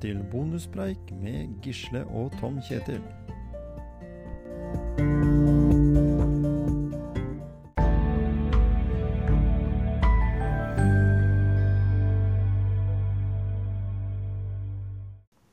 velkommen 0.00 0.24
til 0.24 0.30
bonuspreik 0.30 1.10
med 1.20 1.60
Gisle 1.62 2.04
og 2.08 2.32
Tom 2.40 2.60
Kjetil. 2.60 3.02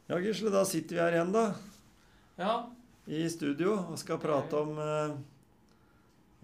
Ja, 0.08 0.20
Gisle, 0.20 0.52
da 0.52 0.64
sitter 0.66 0.96
vi 0.96 1.02
her 1.02 1.12
igjen, 1.18 1.34
da. 1.34 1.54
Ja, 2.38 2.70
I 3.08 3.28
studio 3.30 3.74
og 3.92 3.98
skal 4.00 4.20
prate 4.20 4.56
om 4.56 4.78
eh, 4.80 5.18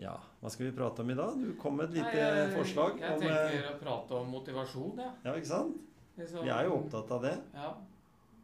Ja, 0.02 0.18
hva 0.42 0.50
skal 0.50 0.68
vi 0.68 0.76
prate 0.76 1.04
om 1.04 1.10
i 1.10 1.16
dag? 1.16 1.40
Du 1.40 1.56
kom 1.62 1.78
med 1.78 1.92
et 1.92 2.00
lite 2.00 2.12
Nei, 2.12 2.28
jeg, 2.28 2.54
forslag 2.58 3.00
Jeg 3.00 3.16
om 3.16 3.24
eh, 3.24 3.50
tenker 3.54 3.72
å 3.72 3.80
prate 3.80 4.20
om 4.20 4.30
motivasjon, 4.34 4.94
jeg. 5.00 5.18
Ja, 5.24 5.36
ikke 5.38 5.52
sant? 5.52 5.82
Liksom, 6.18 6.44
Vi 6.46 6.52
er 6.54 6.68
jo 6.68 6.78
opptatt 6.78 7.12
av 7.12 7.24
det. 7.26 7.38
Ja. 7.56 7.72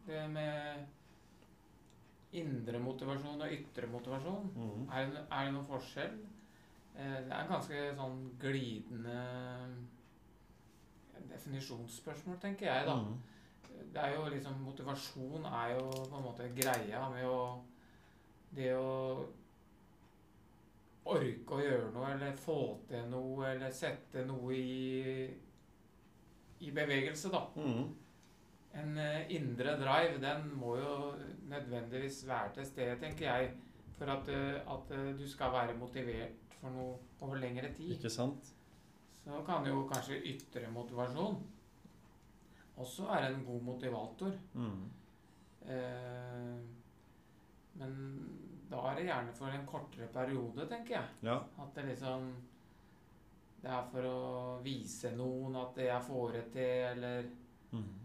Det 0.06 0.20
med 0.32 0.86
indre 2.32 2.78
motivasjon 2.78 3.42
og 3.42 3.52
ytre 3.52 3.88
motivasjon. 3.90 4.50
Mm. 4.56 4.84
Er 4.92 5.10
det, 5.10 5.24
er 5.30 5.44
det 5.44 5.54
noen 5.54 5.66
forskjell? 5.66 6.14
Eh, 6.94 7.16
Det 7.24 7.32
er 7.32 7.40
en 7.42 7.52
ganske 7.54 7.82
sånn 7.98 8.20
glidende 8.40 9.18
definisjonsspørsmål, 11.30 12.38
tenker 12.40 12.66
jeg, 12.70 12.86
da. 12.86 12.94
Mm. 12.94 13.18
Det 13.94 14.00
er 14.02 14.14
jo 14.14 14.24
liksom 14.28 14.58
Motivasjon 14.62 15.44
er 15.46 15.74
jo 15.78 15.84
på 15.90 16.16
en 16.18 16.24
måte 16.24 16.48
greia 16.56 17.06
med 17.12 17.24
å 17.26 17.62
Det 18.50 18.72
å 18.74 19.26
orke 21.10 21.54
å 21.56 21.60
gjøre 21.62 21.92
noe, 21.94 22.10
eller 22.12 22.34
få 22.36 22.56
til 22.88 23.06
noe, 23.10 23.52
eller 23.54 23.70
sette 23.72 24.24
noe 24.26 24.54
i 24.54 25.30
i 26.60 26.70
bevegelse, 26.76 27.30
da. 27.32 27.38
Mhm. 27.56 27.86
En 28.74 28.98
eh, 29.02 29.24
indre 29.34 29.72
drive, 29.80 30.20
den 30.22 30.44
må 30.54 30.76
jo 30.78 31.14
nødvendigvis 31.50 32.20
være 32.28 32.52
til 32.54 32.66
stede, 32.68 32.98
tenker 33.00 33.26
jeg, 33.26 33.50
for 33.98 34.12
at, 34.12 34.28
eh, 34.30 34.60
at 34.74 34.92
eh, 34.94 35.08
du 35.18 35.26
skal 35.28 35.52
være 35.52 35.74
motivert 35.78 36.54
for 36.60 36.70
noe 36.70 36.94
over 37.20 37.40
lengre 37.42 37.72
tid. 37.74 37.96
Ikke 37.96 38.10
sant? 38.12 38.52
Så 39.24 39.42
kan 39.46 39.66
jo 39.66 39.82
kanskje 39.90 40.20
ytre 40.30 40.70
motivasjon 40.72 41.40
også 42.80 43.04
være 43.10 43.32
en 43.34 43.42
god 43.44 43.60
motivator. 43.62 44.32
Mm. 44.54 44.84
Eh, 45.66 46.60
men 47.80 47.98
da 48.70 48.84
er 48.90 48.96
det 49.00 49.04
gjerne 49.10 49.34
for 49.36 49.52
en 49.52 49.66
kortere 49.68 50.08
periode, 50.14 50.66
tenker 50.70 50.94
jeg. 50.96 51.08
Ja. 51.26 51.36
At 51.58 51.74
det 51.76 51.84
liksom 51.90 52.30
Det 53.60 53.68
er 53.68 53.82
for 53.92 54.06
å 54.08 54.60
vise 54.64 55.10
noen 55.12 55.56
at 55.60 55.76
jeg 55.76 56.02
får 56.06 56.30
det 56.32 56.44
til, 56.54 56.84
eller 56.94 57.26
Mhm. 57.72 57.99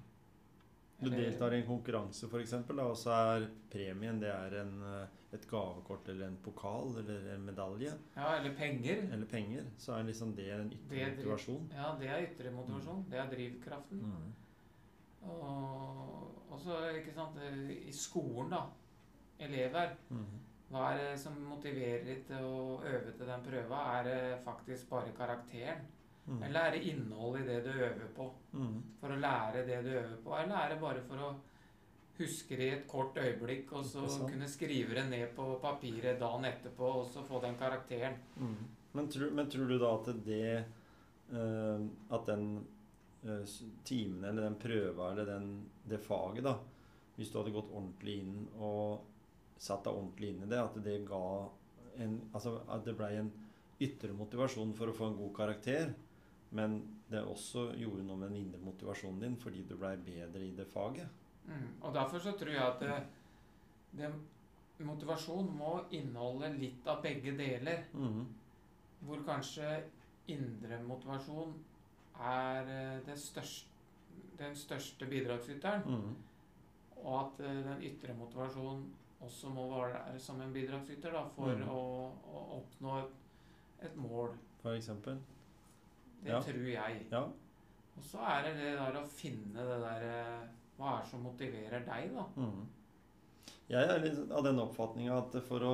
Du 0.99 1.09
deltar 1.11 1.53
i 1.53 1.59
en 1.59 1.67
konkurranse, 1.67 2.27
f.eks., 2.31 2.53
og 2.71 2.95
så 2.97 3.11
er 3.15 3.49
premien 3.71 4.19
det 4.21 4.29
er 4.31 4.55
en, 4.61 4.77
eh, 4.87 5.17
et 5.35 5.47
gavekort 5.49 6.07
eller 6.13 6.29
en 6.29 6.37
pokal 6.43 6.95
eller 7.01 7.33
en 7.33 7.43
medalje 7.45 7.91
Ja, 8.15 8.37
eller 8.37 8.55
penger. 8.55 9.03
eller 9.11 9.25
penger. 9.25 9.65
Så 9.77 9.93
er 9.97 10.07
liksom 10.07 10.35
det 10.35 10.47
en 10.53 10.71
ytre 10.71 10.95
Det 10.95 11.17
motivasjon. 11.17 11.67
Ja, 11.75 11.91
det 11.99 12.07
er 12.09 12.29
ytre 12.29 12.51
motivasjon. 12.55 13.05
Det 13.11 13.19
er 13.19 13.29
drivkraften. 13.33 14.05
Mm. 14.05 14.33
Og 15.29 16.25
og 16.55 16.61
så, 16.63 16.75
ikke 16.95 17.13
sant, 17.13 17.37
eh, 17.43 17.71
i 17.89 17.91
skolen, 17.91 18.49
da. 18.53 18.61
Elever. 19.39 19.95
Mm. 20.09 20.37
Hva 20.71 20.91
er 20.93 21.01
det 21.01 21.19
som 21.19 21.35
motiverer 21.45 22.05
de 22.05 22.15
til 22.27 22.45
å 22.47 22.79
øve 22.87 23.11
til 23.11 23.27
den 23.27 23.43
prøva? 23.43 23.81
Er 23.97 24.07
det 24.07 24.19
faktisk 24.45 24.89
bare 24.89 25.11
karakteren? 25.17 25.83
Mhm. 26.25 26.45
Lære 26.53 26.79
innholdet 26.81 27.41
i 27.43 27.47
det 27.47 27.63
du 27.63 27.69
øver 27.69 28.07
på? 28.15 28.29
Mm. 28.53 28.77
For 28.99 29.13
å 29.13 29.19
lære 29.19 29.65
det 29.67 29.83
du 29.85 29.91
øver 29.93 30.15
på? 30.23 30.37
Eller 30.37 30.55
lærer 30.55 30.79
bare 30.81 31.03
for 31.05 31.21
å 31.21 31.33
huske 32.17 32.57
det 32.57 32.65
i 32.65 32.75
et 32.77 32.87
kort 32.87 33.17
øyeblikk, 33.19 33.73
og 33.75 33.85
så 33.85 34.05
kunne 34.23 34.47
skrive 34.49 34.95
det 34.95 35.05
ned 35.09 35.35
på 35.35 35.47
papiret 35.61 36.19
dagen 36.19 36.47
etterpå, 36.47 36.91
og 37.01 37.05
så 37.11 37.23
få 37.27 37.41
den 37.43 37.57
karakteren? 37.59 38.15
Mm. 38.39 38.55
Men, 38.95 39.09
tror, 39.11 39.31
men 39.35 39.49
tror 39.51 39.67
du 39.67 39.77
da 39.77 39.91
at 39.97 40.09
det 40.23 40.63
uh, 41.33 41.81
At 42.15 42.29
den 42.29 42.45
uh, 43.25 43.41
timen 43.83 44.23
eller 44.23 44.47
den 44.47 44.55
prøva 44.61 45.11
eller 45.11 45.27
den, 45.27 45.49
det 45.83 45.99
faget, 45.99 46.45
da 46.45 46.55
Hvis 47.17 47.31
du 47.31 47.41
hadde 47.41 47.51
gått 47.51 47.73
ordentlig 47.73 48.21
inn 48.21 48.47
og 48.55 49.03
satt 49.59 49.83
deg 49.83 49.97
ordentlig 49.97 50.31
inn 50.31 50.45
i 50.45 50.49
det, 50.51 50.61
at 50.61 50.79
det 50.83 51.01
ga 51.07 51.25
en 52.05 52.15
Altså 52.33 52.57
at 52.71 52.87
det 52.87 52.95
blei 52.95 53.17
en 53.19 53.33
ytre 53.83 54.15
motivasjon 54.15 54.71
for 54.77 54.87
å 54.87 54.95
få 54.95 55.09
en 55.09 55.17
god 55.19 55.33
karakter, 55.35 55.89
men 56.51 56.79
det 57.09 57.21
også 57.23 57.71
gjorde 57.77 58.03
noe 58.03 58.17
med 58.17 58.29
den 58.31 58.41
indre 58.43 58.59
motivasjonen 58.65 59.21
din 59.21 59.37
fordi 59.37 59.63
du 59.67 59.75
blei 59.77 59.95
bedre 59.97 60.43
i 60.45 60.51
det 60.57 60.67
faget. 60.67 61.07
Mm. 61.45 61.67
Og 61.81 61.93
derfor 61.93 62.19
så 62.19 62.31
tror 62.37 62.51
jeg 62.51 62.63
at 62.63 62.79
det, 62.79 62.95
det, 63.99 64.11
motivasjon 64.85 65.51
må 65.57 65.75
inneholde 65.91 66.49
litt 66.57 66.87
av 66.87 67.01
begge 67.03 67.35
deler. 67.37 67.85
Mm. 67.93 68.25
Hvor 69.05 69.21
kanskje 69.27 69.83
indre 70.33 70.79
motivasjon 70.83 71.53
er 72.19 72.71
eh, 72.71 72.99
det 73.05 73.17
største, 73.19 73.69
den 74.39 74.55
største 74.55 75.05
bidragsyteren. 75.05 75.85
Mm. 75.85 76.15
Og 77.03 77.19
at 77.19 77.45
eh, 77.45 77.61
den 77.69 77.83
ytre 77.83 78.15
motivasjonen 78.17 78.87
også 79.25 79.49
må 79.49 79.67
være 79.71 80.19
som 80.19 80.41
en 80.41 80.53
bidragsyter 80.53 81.13
da, 81.13 81.23
for 81.35 81.53
Mm. 81.55 81.69
å, 81.69 82.11
å 82.33 82.41
oppnå 82.59 82.97
et, 82.99 83.15
et 83.87 83.95
mål. 83.95 84.35
For 84.61 84.73
eksempel. 84.75 85.21
Det 86.23 86.31
Ja. 86.31 86.39
tror 86.41 86.67
jeg. 86.69 87.05
Ja. 87.11 87.23
Og 87.97 88.03
så 88.03 88.17
er 88.19 88.43
det 88.43 88.53
det 88.57 88.71
der 88.77 88.97
å 89.01 89.05
finne 89.07 89.53
det 89.65 89.79
der 89.83 90.05
eh, 90.09 90.47
Hva 90.77 90.97
er 90.97 91.03
det 91.03 91.09
som 91.09 91.21
motiverer 91.23 91.85
deg, 91.85 92.09
da? 92.15 92.25
Mm. 92.35 92.65
Jeg 93.69 93.87
er 93.89 93.99
litt 94.03 94.31
av 94.31 94.43
den 94.43 94.59
oppfatninga 94.59 95.17
at 95.21 95.37
for 95.47 95.63
å 95.63 95.73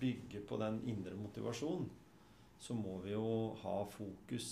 bygge 0.00 0.40
på 0.48 0.56
den 0.58 0.80
indre 0.88 1.14
motivasjonen, 1.18 1.90
så 2.58 2.74
må 2.74 2.96
vi 3.04 3.12
jo 3.12 3.54
ha 3.62 3.84
fokus 3.92 4.48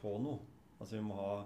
på 0.00 0.16
noe. 0.20 0.40
Altså 0.80 0.96
vi 0.98 1.04
må 1.06 1.14
ha, 1.14 1.44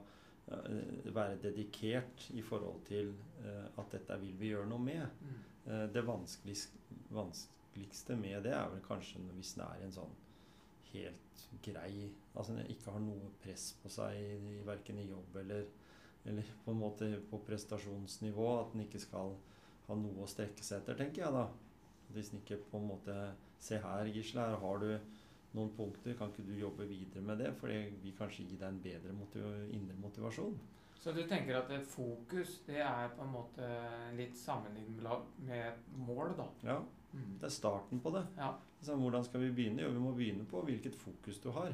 eh, 0.49 1.13
være 1.13 1.37
dedikert 1.43 2.31
i 2.33 2.41
forhold 2.43 2.81
til 2.89 3.13
eh, 3.45 3.67
at 3.79 3.91
dette 3.93 4.17
vil 4.23 4.35
vi 4.41 4.49
gjøre 4.55 4.69
noe 4.71 4.79
med. 4.81 5.07
Mm. 5.21 5.93
Det 5.93 6.03
vanskeligste, 6.07 6.79
vanskeligste 7.11 8.17
med 8.17 8.45
det 8.47 8.53
er 8.55 8.69
vel 8.71 8.81
kanskje 8.87 9.19
hvis 9.35 9.55
det 9.59 9.65
er 9.67 9.85
en 9.85 9.93
sånn 9.93 10.13
helt 10.97 11.45
grei 11.65 12.11
Altså 12.37 12.53
den 12.53 12.69
ikke 12.73 12.93
har 12.93 13.01
noe 13.01 13.31
press 13.41 13.71
på 13.81 13.91
seg 13.93 14.49
verken 14.67 14.99
i 15.01 15.09
jobb 15.09 15.39
eller, 15.41 15.69
eller 16.29 16.51
på 16.65 16.73
en 16.73 16.81
måte 16.83 17.09
på 17.31 17.41
prestasjonsnivå. 17.47 18.49
At 18.61 18.75
den 18.75 18.85
ikke 18.85 19.01
skal 19.01 19.33
ha 19.87 19.97
noe 19.97 20.25
å 20.25 20.29
strekke 20.29 20.65
seg 20.67 20.83
etter, 20.83 20.99
tenker 20.99 21.25
jeg 21.25 21.33
da. 21.33 21.47
Hvis 22.13 22.33
den 22.33 22.43
ikke 22.43 22.61
på 22.71 22.81
en 22.81 22.91
måte 22.93 23.17
Se 23.57 23.79
her, 23.81 24.05
Gisle, 24.13 24.43
her 24.45 24.59
har 24.61 24.83
du 24.83 24.91
noen 25.57 25.71
punkter. 25.79 26.13
Kan 26.19 26.29
ikke 26.29 26.45
du 26.45 26.53
jobbe 26.61 26.85
videre 26.91 27.25
med 27.25 27.41
det? 27.41 27.55
For 27.57 27.73
det 27.73 27.87
vil 28.03 28.13
kanskje 28.19 28.45
gi 28.45 28.59
deg 28.61 28.69
en 28.69 28.83
bedre 28.85 29.15
motiv 29.17 29.47
indre 29.73 29.97
motivasjon. 30.03 30.59
Så 31.01 31.13
du 31.15 31.23
tenker 31.29 31.59
at 31.61 31.71
fokus 31.87 32.61
det 32.67 32.81
er 32.83 33.09
på 33.15 33.23
en 33.23 33.33
måte 33.35 33.67
litt 34.17 34.37
sammenlignet 34.37 35.27
med 35.47 35.73
mål, 36.07 36.37
da? 36.39 36.49
Ja, 36.67 36.79
Mm. 37.17 37.39
det 37.41 37.47
er 37.47 37.53
starten 37.55 38.01
på 38.01 38.11
det. 38.13 38.27
Ja. 38.37 38.51
Så 38.83 38.97
hvordan 38.99 39.25
skal 39.25 39.41
vi 39.41 39.51
begynne? 39.51 39.81
Jo, 39.83 39.91
vi 39.95 39.99
må 40.03 40.11
begynne 40.13 40.45
på 40.45 40.61
hvilket 40.67 40.95
fokus 40.99 41.39
du 41.41 41.51
har. 41.51 41.73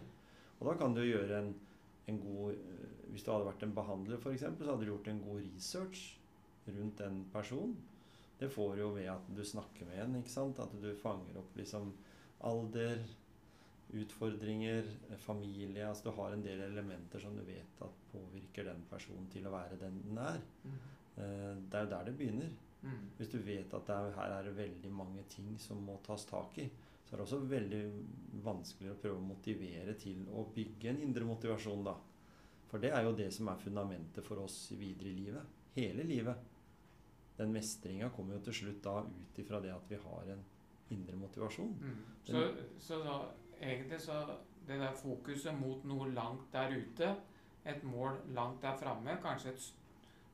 Og 0.60 0.66
da 0.68 0.74
kan 0.78 0.94
du 0.94 1.00
gjøre 1.02 1.38
en, 1.40 1.54
en 2.06 2.18
god 2.20 2.52
eh, 2.52 2.88
Hvis 3.10 3.24
du 3.24 3.30
hadde 3.32 3.48
vært 3.48 3.62
en 3.66 3.74
behandler, 3.74 4.16
f.eks., 4.22 4.40
så 4.40 4.64
hadde 4.70 4.84
du 4.84 4.86
gjort 4.92 5.08
en 5.08 5.18
god 5.24 5.40
research 5.54 6.04
rundt 6.68 6.98
den 6.98 7.24
personen. 7.32 7.74
Det 8.38 8.48
får 8.52 8.76
du 8.76 8.80
jo 8.82 8.90
ved 8.94 9.08
at 9.10 9.26
du 9.36 9.42
snakker 9.44 9.86
med 9.86 9.98
en, 10.04 10.14
ikke 10.20 10.30
sant? 10.30 10.58
At 10.62 10.72
du 10.82 10.94
fanger 10.94 11.36
opp 11.38 11.56
liksom 11.58 11.92
alder, 12.40 13.02
utfordringer, 13.92 14.88
eh, 15.10 15.16
familie 15.20 15.86
Altså 15.88 16.08
du 16.08 16.16
har 16.16 16.32
en 16.32 16.44
del 16.44 16.60
elementer 16.60 17.20
som 17.20 17.36
du 17.36 17.42
vet 17.44 17.82
at 17.84 18.02
påvirker 18.12 18.64
den 18.70 18.84
personen 18.90 19.28
til 19.32 19.46
å 19.46 19.54
være 19.54 19.78
den 19.80 20.00
den 20.06 20.18
er. 20.18 20.40
Mm. 20.64 20.78
Eh, 21.16 21.56
Det 21.68 21.78
er 21.78 21.84
jo 21.84 21.90
der 21.90 22.04
det 22.04 22.16
begynner. 22.18 22.52
Mm. 22.82 23.10
Hvis 23.16 23.30
du 23.30 23.38
vet 23.38 23.74
at 23.74 23.86
det 23.86 23.94
er, 23.96 24.14
her 24.16 24.38
er 24.38 24.42
det 24.48 24.56
veldig 24.56 24.92
mange 24.92 25.22
ting 25.28 25.58
som 25.58 25.82
må 25.86 25.98
tas 26.02 26.24
tak 26.26 26.58
i, 26.58 26.68
så 27.04 27.14
er 27.14 27.16
det 27.16 27.26
også 27.26 27.42
veldig 27.48 27.82
vanskelig 28.42 28.90
å 28.90 29.00
prøve 29.02 29.20
å 29.20 29.26
motivere 29.26 29.94
til 30.00 30.24
å 30.32 30.46
bygge 30.54 30.90
en 30.90 31.02
indre 31.04 31.24
motivasjon, 31.28 31.84
da. 31.84 31.94
For 32.70 32.80
det 32.80 32.90
er 32.90 33.04
jo 33.04 33.12
det 33.12 33.28
som 33.34 33.50
er 33.52 33.60
fundamentet 33.60 34.24
for 34.24 34.40
oss 34.40 34.72
videre 34.72 35.10
i 35.10 35.18
livet. 35.18 35.58
Hele 35.76 36.06
livet. 36.08 36.48
Den 37.36 37.52
mestringa 37.52 38.08
kommer 38.16 38.38
jo 38.38 38.46
til 38.46 38.58
slutt 38.62 38.82
da 38.84 39.02
ut 39.04 39.38
ifra 39.38 39.60
det 39.60 39.72
at 39.74 39.90
vi 39.90 40.00
har 40.00 40.32
en 40.32 40.42
indre 40.92 41.16
motivasjon. 41.16 41.74
Mm. 41.80 42.00
Så, 42.24 42.42
så 42.80 42.98
da, 43.04 43.18
egentlig 43.62 44.00
så 44.00 44.18
det 44.66 44.78
der 44.78 44.92
fokuset 44.94 45.54
mot 45.58 45.84
noe 45.84 46.10
langt 46.14 46.52
der 46.52 46.74
ute, 46.76 47.12
et 47.66 47.82
mål 47.86 48.18
langt 48.34 48.62
der 48.62 48.76
framme, 48.78 49.16
kanskje 49.22 49.50
et 49.54 49.64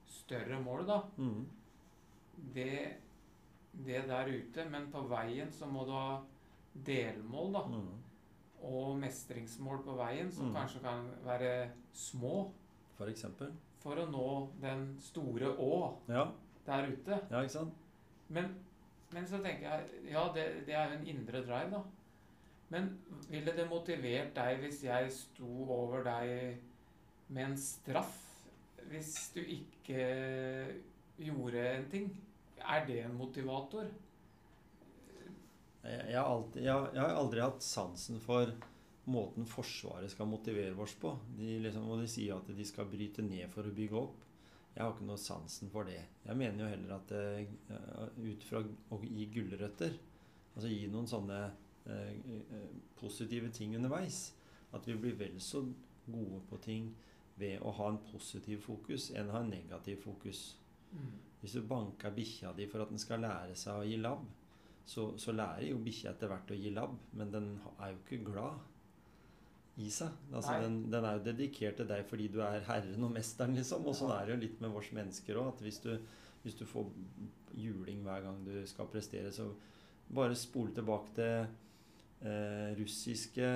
større 0.09 0.61
mål, 0.65 0.87
da, 0.89 0.99
mm. 1.17 1.47
det, 2.55 2.97
det 3.87 4.03
der 4.09 4.29
ute, 4.33 4.65
men 4.71 4.91
på 4.93 5.03
veien 5.11 5.53
så 5.53 5.67
må 5.69 5.85
du 5.89 5.93
ha 5.93 6.21
delmål, 6.87 7.53
da. 7.57 7.65
Mm. 7.73 7.97
Og 8.69 8.97
mestringsmål 8.99 9.83
på 9.85 9.95
veien 10.01 10.33
som 10.33 10.49
Mm. 10.49 10.55
kanskje 10.57 10.81
kan 10.83 11.11
være 11.25 11.71
små. 11.93 12.51
For 12.99 13.07
eksempel. 13.07 13.53
for 13.79 13.95
å 13.95 14.07
nå 14.11 14.49
den 14.61 14.97
store 15.01 15.53
Å 15.57 15.99
Ja, 16.09 16.25
der 16.67 16.89
ute. 16.89 17.21
ja 17.31 17.41
ikke 17.43 17.53
sant? 17.53 17.75
Men, 18.29 18.49
men 19.13 19.27
så 19.27 19.39
tenker 19.39 19.71
jeg 19.71 20.11
Ja, 20.13 20.25
det, 20.35 20.67
det 20.67 20.75
er 20.75 20.89
jo 20.91 20.99
en 20.99 21.07
indre 21.07 21.45
drive, 21.47 21.71
da. 21.71 21.83
Men 22.73 22.91
ville 23.31 23.55
det 23.57 23.69
motivert 23.71 24.35
deg 24.37 24.63
hvis 24.63 24.83
jeg 24.85 25.13
sto 25.15 25.53
over 25.73 26.05
deg 26.07 27.31
med 27.33 27.51
en 27.51 27.61
straff 27.61 28.17
hvis 28.89 29.13
du 29.35 29.41
ikke 29.43 30.03
gjorde 31.21 31.65
en 31.75 31.89
ting? 31.93 32.11
Er 32.59 32.87
det 32.87 33.03
en 33.05 33.17
motivator? 33.17 33.89
Jeg, 35.85 36.17
har 36.19 36.27
alltid, 36.29 36.63
jeg, 36.65 36.89
jeg 36.95 37.01
har 37.01 37.17
aldri 37.17 37.43
hatt 37.43 37.65
sansen 37.65 38.21
for 38.21 38.51
måten 39.09 39.47
Forsvaret 39.49 40.11
skal 40.13 40.29
motivere 40.29 40.77
oss 40.83 40.95
på. 41.01 41.15
De, 41.39 41.55
liksom, 41.65 41.87
og 41.89 42.03
de 42.03 42.09
sier 42.11 42.37
at 42.37 42.51
de 42.53 42.67
skal 42.67 42.89
bryte 42.91 43.25
ned 43.25 43.49
for 43.53 43.69
å 43.69 43.75
bygge 43.75 44.01
opp. 44.01 44.27
Jeg 44.75 44.85
har 44.85 44.93
ikke 44.93 45.09
noe 45.09 45.21
sansen 45.21 45.71
for 45.73 45.89
det. 45.89 46.01
Jeg 46.27 46.39
mener 46.39 46.65
jo 46.65 46.69
heller 46.71 46.99
at 46.99 47.09
det, 47.11 47.49
ut 48.21 48.45
fra 48.47 48.61
å 48.63 49.01
gi 49.03 49.25
gulrøtter, 49.35 49.97
altså 50.55 50.71
gi 50.71 50.85
noen 50.93 51.09
sånne 51.11 51.39
eh, 51.47 51.49
eh, 51.49 51.65
positive 52.99 53.51
ting 53.55 53.77
underveis, 53.77 54.35
at 54.77 54.89
vi 54.89 54.97
blir 55.01 55.17
vel 55.19 55.39
så 55.41 55.63
gode 56.09 56.41
på 56.49 56.59
ting 56.65 56.91
ved 57.39 57.63
å 57.63 57.73
ha 57.79 57.93
en 57.93 58.01
positiv 58.11 58.65
fokus 58.65 59.11
enn 59.15 59.31
å 59.31 59.37
ha 59.37 59.45
en 59.45 59.53
negativ 59.53 60.03
fokus. 60.03 60.43
Hvis 61.41 61.55
du 61.55 61.63
banker 61.69 62.15
bikkja 62.15 62.53
di 62.57 62.67
for 62.67 62.83
at 62.83 62.91
den 62.91 63.01
skal 63.01 63.23
lære 63.23 63.55
seg 63.59 63.79
å 63.79 63.87
gi 63.87 64.01
labb, 64.01 64.25
så, 64.89 65.13
så 65.21 65.35
lærer 65.37 65.69
jo 65.69 65.83
bikkja 65.85 66.15
etter 66.15 66.31
hvert 66.33 66.51
å 66.51 66.57
gi 66.57 66.73
labb, 66.73 66.97
men 67.21 67.33
den 67.33 67.49
er 67.77 67.93
jo 67.93 68.01
ikke 68.01 68.23
glad 68.31 68.59
i 69.79 69.91
seg. 69.95 70.15
Altså, 70.33 70.57
den, 70.65 70.81
den 70.91 71.05
er 71.07 71.19
jo 71.19 71.27
dedikert 71.29 71.77
til 71.79 71.89
deg 71.91 72.07
fordi 72.09 72.31
du 72.33 72.41
er 72.43 72.65
herren 72.67 73.05
og 73.07 73.13
mesteren, 73.15 73.55
liksom. 73.59 73.85
Og 73.87 73.95
sånn 73.95 74.15
er 74.17 74.27
det 74.27 74.35
jo 74.35 74.43
litt 74.47 74.63
med 74.65 74.73
vårs 74.75 74.91
mennesker 74.97 75.39
òg. 75.39 75.53
At 75.53 75.63
hvis 75.67 75.79
du, 75.85 75.93
hvis 76.43 76.57
du 76.59 76.65
får 76.67 76.89
juling 77.59 78.03
hver 78.07 78.25
gang 78.25 78.41
du 78.47 78.57
skal 78.67 78.91
prestere, 78.91 79.31
så 79.35 79.51
bare 80.09 80.39
spole 80.39 80.75
tilbake 80.75 81.15
til 81.21 81.47
eh, 82.23 82.75
russiske 82.79 83.49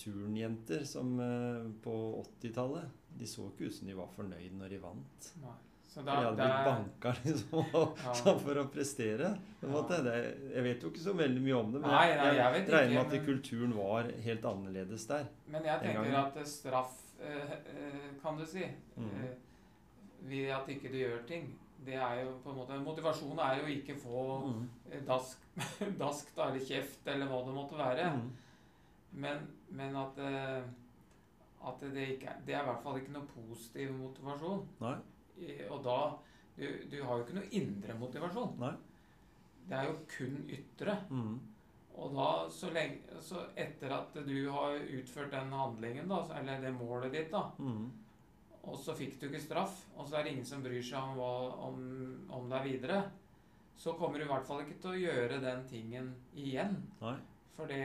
turnjenter 0.00 0.84
som 0.84 1.14
eh, 1.20 1.70
på 1.84 2.24
80-tallet. 2.40 2.90
De 3.18 3.26
så 3.30 3.46
ikke 3.50 3.68
ut 3.68 3.74
som 3.76 3.88
de 3.88 3.94
var 3.98 4.10
fornøyd 4.16 4.56
når 4.58 4.74
de 4.74 4.80
vant. 4.82 5.30
Nei. 5.42 5.54
Så 5.94 6.02
da, 6.02 6.16
de 6.18 6.24
hadde 6.26 6.38
blitt 6.40 6.54
er- 6.56 6.64
banka 6.66 7.10
liksom, 7.22 7.66
Ja. 8.26 8.32
for 8.42 8.58
å 8.58 8.64
prestere. 8.74 9.28
Ja. 9.62 9.82
Det, 10.02 10.14
jeg 10.56 10.64
vet 10.66 10.82
jo 10.82 10.90
ikke 10.90 11.04
så 11.04 11.14
veldig 11.14 11.42
mye 11.44 11.54
om 11.60 11.68
det, 11.70 11.82
men 11.84 11.92
Nei, 11.94 12.06
jeg, 12.10 12.18
jeg, 12.18 12.38
jeg 12.40 12.64
regner 12.74 12.94
med 12.96 13.02
at 13.04 13.12
men- 13.14 13.26
kulturen 13.28 13.76
var 13.78 14.08
helt 14.26 14.48
annerledes 14.50 15.06
der. 15.12 15.28
Men 15.54 15.68
jeg 15.70 15.84
tenker 15.84 16.16
at 16.24 16.40
eh, 16.42 16.48
straff, 16.50 16.96
eh, 17.22 17.52
eh, 17.76 18.08
kan 18.24 18.40
du 18.40 18.42
si, 18.50 18.66
mm. 18.98 19.12
eh, 19.22 19.36
ved 20.26 20.50
at 20.56 20.72
ikke 20.74 20.90
du 20.90 20.98
gjør 20.98 21.22
ting, 21.30 21.46
det 21.84 21.94
er 22.00 22.22
jo 22.24 22.32
på 22.44 22.50
en 22.52 22.56
måte 22.58 22.78
Motivasjonen 22.84 23.38
er 23.44 23.60
jo 23.60 23.66
ikke 23.74 23.96
få 24.00 24.22
Mm. 24.44 24.68
eh, 24.90 25.02
dask, 25.06 25.44
dask 26.04 26.34
da, 26.36 26.48
eller 26.50 26.64
kjeft, 26.64 27.06
eller 27.06 27.26
hva 27.30 27.42
det 27.46 27.54
måtte 27.54 27.78
være. 27.78 28.08
Mm. 28.16 28.30
Men, 29.24 29.44
men 29.70 29.96
at, 29.96 30.18
eh, 30.18 30.62
at 31.64 31.80
det 31.94 32.08
er 32.24 32.38
Det 32.46 32.54
er 32.54 32.62
i 32.62 32.68
hvert 32.68 32.82
fall 32.82 32.98
ikke 33.00 33.12
noe 33.14 33.26
positiv 33.30 33.92
motivasjon. 33.98 34.64
Nei. 34.80 34.96
Og 35.70 35.82
da 35.84 35.98
du, 36.56 36.66
du 36.90 37.00
har 37.02 37.16
jo 37.18 37.24
ikke 37.24 37.34
noe 37.40 37.50
indre 37.58 37.94
motivasjon. 37.98 38.56
Nei. 38.60 38.72
Det 39.68 39.76
er 39.78 39.84
jo 39.88 39.94
kun 40.16 40.36
ytre. 40.52 40.94
Mm. 41.10 41.38
Og 41.94 42.14
da, 42.14 42.28
så 42.50 42.70
lenge 42.74 43.20
Så 43.22 43.40
etter 43.56 43.92
at 43.94 44.14
du 44.26 44.50
har 44.50 44.74
utført 44.98 45.30
den 45.32 45.52
handlingen, 45.54 46.08
da, 46.10 46.24
eller 46.38 46.60
det 46.60 46.74
målet 46.74 47.12
ditt, 47.14 47.30
da, 47.32 47.44
Mm. 47.58 47.90
Og 48.66 48.78
så 48.80 48.94
fikk 48.96 49.18
du 49.20 49.26
ikke 49.28 49.40
straff, 49.42 49.84
og 49.96 50.08
så 50.08 50.16
er 50.18 50.24
det 50.24 50.32
ingen 50.34 50.46
som 50.48 50.62
bryr 50.64 50.82
seg 50.82 50.98
om, 51.02 51.16
hva, 51.18 51.30
om, 51.68 51.78
om 52.32 52.48
deg 52.50 52.64
videre, 52.70 53.02
så 53.76 53.92
kommer 53.98 54.18
du 54.18 54.24
i 54.24 54.30
hvert 54.30 54.46
fall 54.46 54.62
ikke 54.62 54.78
til 54.80 54.92
å 54.92 55.00
gjøre 55.02 55.40
den 55.42 55.64
tingen 55.68 56.12
igjen. 56.38 56.76
Nei. 57.02 57.16
For 57.56 57.70
det 57.70 57.82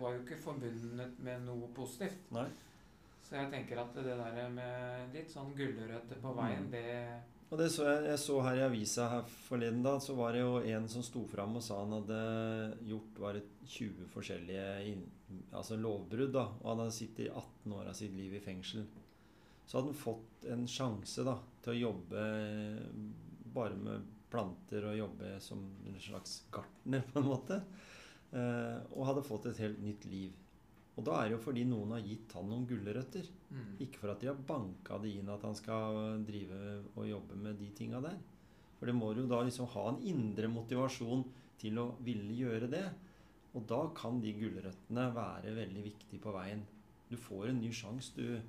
var 0.00 0.14
jo 0.14 0.22
ikke 0.22 0.38
forbundet 0.40 1.18
med 1.20 1.42
noe 1.46 1.68
positivt. 1.76 2.30
Nei. 2.32 2.46
Så 3.24 3.36
jeg 3.36 3.50
tenker 3.52 3.78
at 3.82 3.92
det 3.94 4.16
der 4.16 4.48
med 4.52 5.12
litt 5.14 5.28
sånn 5.30 5.52
gulrøtter 5.56 6.18
på 6.22 6.32
veien, 6.38 6.64
Mm. 6.66 6.70
det 6.72 6.86
Og 7.50 7.58
det 7.58 7.66
så 7.72 7.82
jeg, 7.88 8.04
jeg 8.06 8.18
så 8.22 8.36
her 8.46 8.56
i 8.60 8.62
avisa 8.62 9.08
her 9.10 9.22
forleden 9.48 9.82
da, 9.82 9.96
så 9.98 10.14
var 10.14 10.32
det 10.32 10.40
jo 10.44 10.60
en 10.62 10.84
som 10.88 11.02
sto 11.02 11.24
fram 11.26 11.56
og 11.58 11.62
sa 11.66 11.80
han 11.80 11.96
hadde 11.96 12.18
gjort 12.86 13.18
var 13.18 13.32
det 13.34 13.42
20 13.66 14.06
forskjellige 14.12 14.66
inn, 14.92 15.02
altså 15.52 15.74
lovbrudd. 15.80 16.30
da, 16.32 16.44
Og 16.62 16.68
han 16.70 16.84
hadde 16.84 16.94
sittet 16.94 17.24
i 17.26 17.28
18 17.32 17.72
år 17.74 17.88
av 17.90 17.94
sitt 17.98 18.14
liv 18.14 18.34
i 18.38 18.42
fengsel. 18.44 18.86
Så 19.70 19.78
hadde 19.78 19.92
han 19.92 20.00
fått 20.02 20.48
en 20.50 20.64
sjanse 20.66 21.22
da, 21.22 21.36
til 21.62 21.76
å 21.76 21.80
jobbe 21.84 22.22
bare 23.54 23.76
med 23.78 24.08
planter 24.30 24.86
og 24.88 24.98
jobbe 24.98 25.36
som 25.42 25.62
en 25.86 26.00
slags 26.02 26.40
gartner, 26.50 27.04
på 27.12 27.20
en 27.20 27.28
måte. 27.28 27.60
Eh, 28.34 28.78
og 28.96 29.06
hadde 29.06 29.26
fått 29.26 29.46
et 29.52 29.60
helt 29.62 29.78
nytt 29.84 30.08
liv. 30.10 30.34
Og 30.98 31.06
da 31.06 31.20
er 31.20 31.30
det 31.30 31.36
jo 31.36 31.44
fordi 31.44 31.62
noen 31.70 31.94
har 31.94 32.02
gitt 32.02 32.34
han 32.34 32.50
noen 32.50 32.66
gulrøtter. 32.66 33.30
mm. 33.54 33.70
Ikke 33.86 34.02
for 34.02 34.12
at 34.12 34.20
de 34.22 34.32
har 34.32 34.42
banka 34.50 34.98
det 34.98 35.14
inn 35.20 35.30
at 35.30 35.46
han 35.46 35.54
skal 35.54 36.24
drive 36.26 36.58
og 36.96 37.06
jobbe 37.06 37.38
med 37.38 37.62
de 37.62 37.70
tinga 37.78 38.02
der. 38.04 38.18
For 38.78 38.90
det 38.90 38.96
må 38.98 39.12
jo 39.14 39.28
da 39.30 39.42
liksom 39.46 39.70
ha 39.76 39.86
en 39.90 40.02
indre 40.08 40.50
motivasjon 40.50 41.24
til 41.62 41.78
å 41.78 41.92
ville 42.02 42.34
gjøre 42.34 42.68
det. 42.74 42.86
Og 43.54 43.66
da 43.70 43.84
kan 43.94 44.18
de 44.22 44.34
gulrøttene 44.34 45.10
være 45.14 45.54
veldig 45.56 45.82
viktige 45.86 46.22
på 46.22 46.34
veien. 46.34 46.66
Du 47.10 47.16
får 47.18 47.50
en 47.50 47.62
ny 47.62 47.70
sjanse, 47.74 48.14
du. 48.18 48.40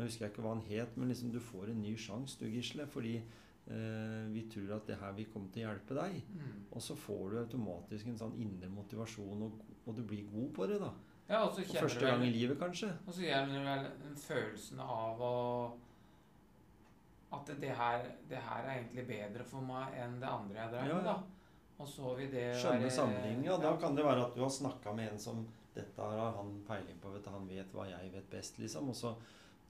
Nå 0.00 0.06
husker 0.08 0.24
jeg 0.24 0.32
ikke 0.32 0.42
hva 0.46 0.54
han 0.54 0.64
het, 0.64 0.94
men 0.96 1.10
liksom 1.12 1.28
du 1.28 1.36
får 1.44 1.74
en 1.74 1.82
ny 1.84 1.92
sjanse, 2.00 2.38
du, 2.40 2.46
Gisle. 2.48 2.86
Fordi 2.88 3.18
eh, 3.20 4.22
vi 4.32 4.46
tror 4.48 4.78
at 4.78 4.88
det 4.88 4.96
her 4.96 5.12
vil 5.18 5.28
komme 5.28 5.52
til 5.52 5.66
å 5.66 5.68
hjelpe 5.68 5.98
deg. 5.98 6.22
Mm. 6.32 6.54
Og 6.70 6.84
så 6.86 6.96
får 6.96 7.26
du 7.26 7.40
automatisk 7.42 8.08
en 8.08 8.16
sånn 8.22 8.38
indre 8.40 8.70
motivasjon, 8.72 9.44
og, 9.44 9.60
og 9.84 9.98
du 9.98 10.00
blir 10.08 10.24
god 10.32 10.48
på 10.56 10.70
det, 10.70 10.80
da. 10.80 10.94
Ja, 11.28 11.44
og 11.44 11.60
første 11.60 12.00
gang 12.00 12.24
i 12.24 12.32
livet, 12.32 12.56
kanskje. 12.58 12.88
Og 13.04 13.12
så 13.14 13.26
gjelder 13.28 13.68
vel 13.68 13.84
den 14.00 14.16
følelsen 14.18 14.80
av 14.82 15.20
å 15.22 15.34
At 17.36 17.52
det 17.62 17.76
her, 17.76 18.08
det 18.26 18.40
her 18.42 18.64
er 18.64 18.80
egentlig 18.80 19.04
bedre 19.06 19.44
for 19.46 19.62
meg 19.62 19.92
enn 20.00 20.16
det 20.18 20.26
andre 20.26 20.64
jeg 20.64 20.72
drev 20.72 20.88
med, 20.88 20.96
ja. 20.96 21.12
da. 21.12 21.76
Og 21.80 21.88
så 21.88 22.14
vil 22.16 22.32
det 22.32 22.48
Skjønne 22.58 22.88
være 22.88 22.96
sammenhengen. 22.96 23.44
Ja, 23.46 23.60
da 23.62 23.76
kan 23.78 23.94
det 23.94 24.02
være 24.08 24.24
at 24.24 24.34
du 24.34 24.42
har 24.42 24.50
snakka 24.50 24.96
med 24.96 25.12
en 25.12 25.22
som 25.22 25.44
dette 25.76 26.02
har 26.02 26.34
han 26.34 26.56
peiling 26.66 26.98
på, 27.00 27.12
vet 27.14 27.24
du, 27.24 27.30
han 27.30 27.46
vet 27.46 27.76
hva 27.76 27.86
jeg 27.88 28.10
vet 28.16 28.26
best, 28.32 28.58
liksom. 28.58 28.90
Og 28.90 28.98
så 28.98 29.14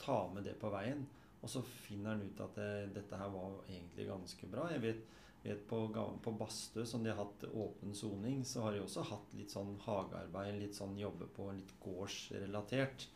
ta 0.00 0.22
med 0.34 0.46
det 0.48 0.56
på 0.60 0.72
veien. 0.72 1.04
Og 1.40 1.48
så 1.48 1.62
finner 1.64 2.14
han 2.14 2.26
ut 2.26 2.42
at 2.44 2.58
det, 2.58 2.72
dette 2.96 3.16
her 3.16 3.32
var 3.32 3.62
egentlig 3.68 4.08
ganske 4.10 4.48
bra. 4.52 4.66
Jeg 4.74 4.82
vet, 4.84 5.06
vet 5.44 5.62
på, 5.68 5.84
på 6.24 6.34
Bastø, 6.36 6.84
som 6.88 7.04
de 7.04 7.12
har 7.12 7.20
hatt 7.22 7.46
åpen 7.48 7.94
soning, 7.96 8.42
så 8.44 8.66
har 8.66 8.76
de 8.76 8.82
også 8.84 9.06
hatt 9.08 9.32
litt 9.38 9.52
sånn 9.54 9.72
hagearbeid, 9.86 10.58
litt 10.60 10.76
sånn 10.76 10.98
jobbe 11.00 11.30
på 11.36 11.48
litt 11.56 11.72
gårdsrelatert. 11.80 13.08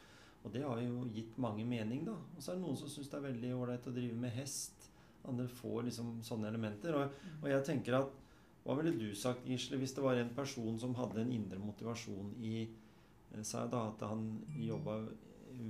Og 0.44 0.52
det 0.52 0.64
har 0.64 0.80
jo 0.84 1.04
gitt 1.12 1.36
mange 1.40 1.64
mening, 1.68 2.04
da. 2.08 2.16
Og 2.36 2.40
så 2.40 2.52
er 2.52 2.58
det 2.58 2.64
noen 2.66 2.80
som 2.80 2.90
syns 2.92 3.08
det 3.12 3.20
er 3.20 3.28
veldig 3.30 3.52
ålreit 3.56 3.88
å 3.88 3.94
drive 3.96 4.16
med 4.20 4.32
hest. 4.36 4.90
Andre 5.24 5.48
får 5.48 5.86
liksom 5.86 6.18
sånne 6.24 6.50
elementer. 6.52 6.96
Og, 7.00 7.20
og 7.40 7.48
jeg 7.48 7.64
tenker 7.64 7.96
at 8.00 8.20
hva 8.64 8.76
ville 8.78 8.94
du 8.96 9.10
sagt, 9.16 9.44
Gisle, 9.48 9.76
hvis 9.80 9.92
det 9.96 10.04
var 10.04 10.16
en 10.16 10.32
person 10.36 10.78
som 10.80 10.96
hadde 10.96 11.20
en 11.20 11.32
indre 11.32 11.60
motivasjon 11.60 12.32
i 12.40 12.54
eh, 12.64 13.42
seg, 13.44 13.68
da, 13.72 13.90
at 13.90 14.04
han 14.08 14.24
jobba 14.56 15.02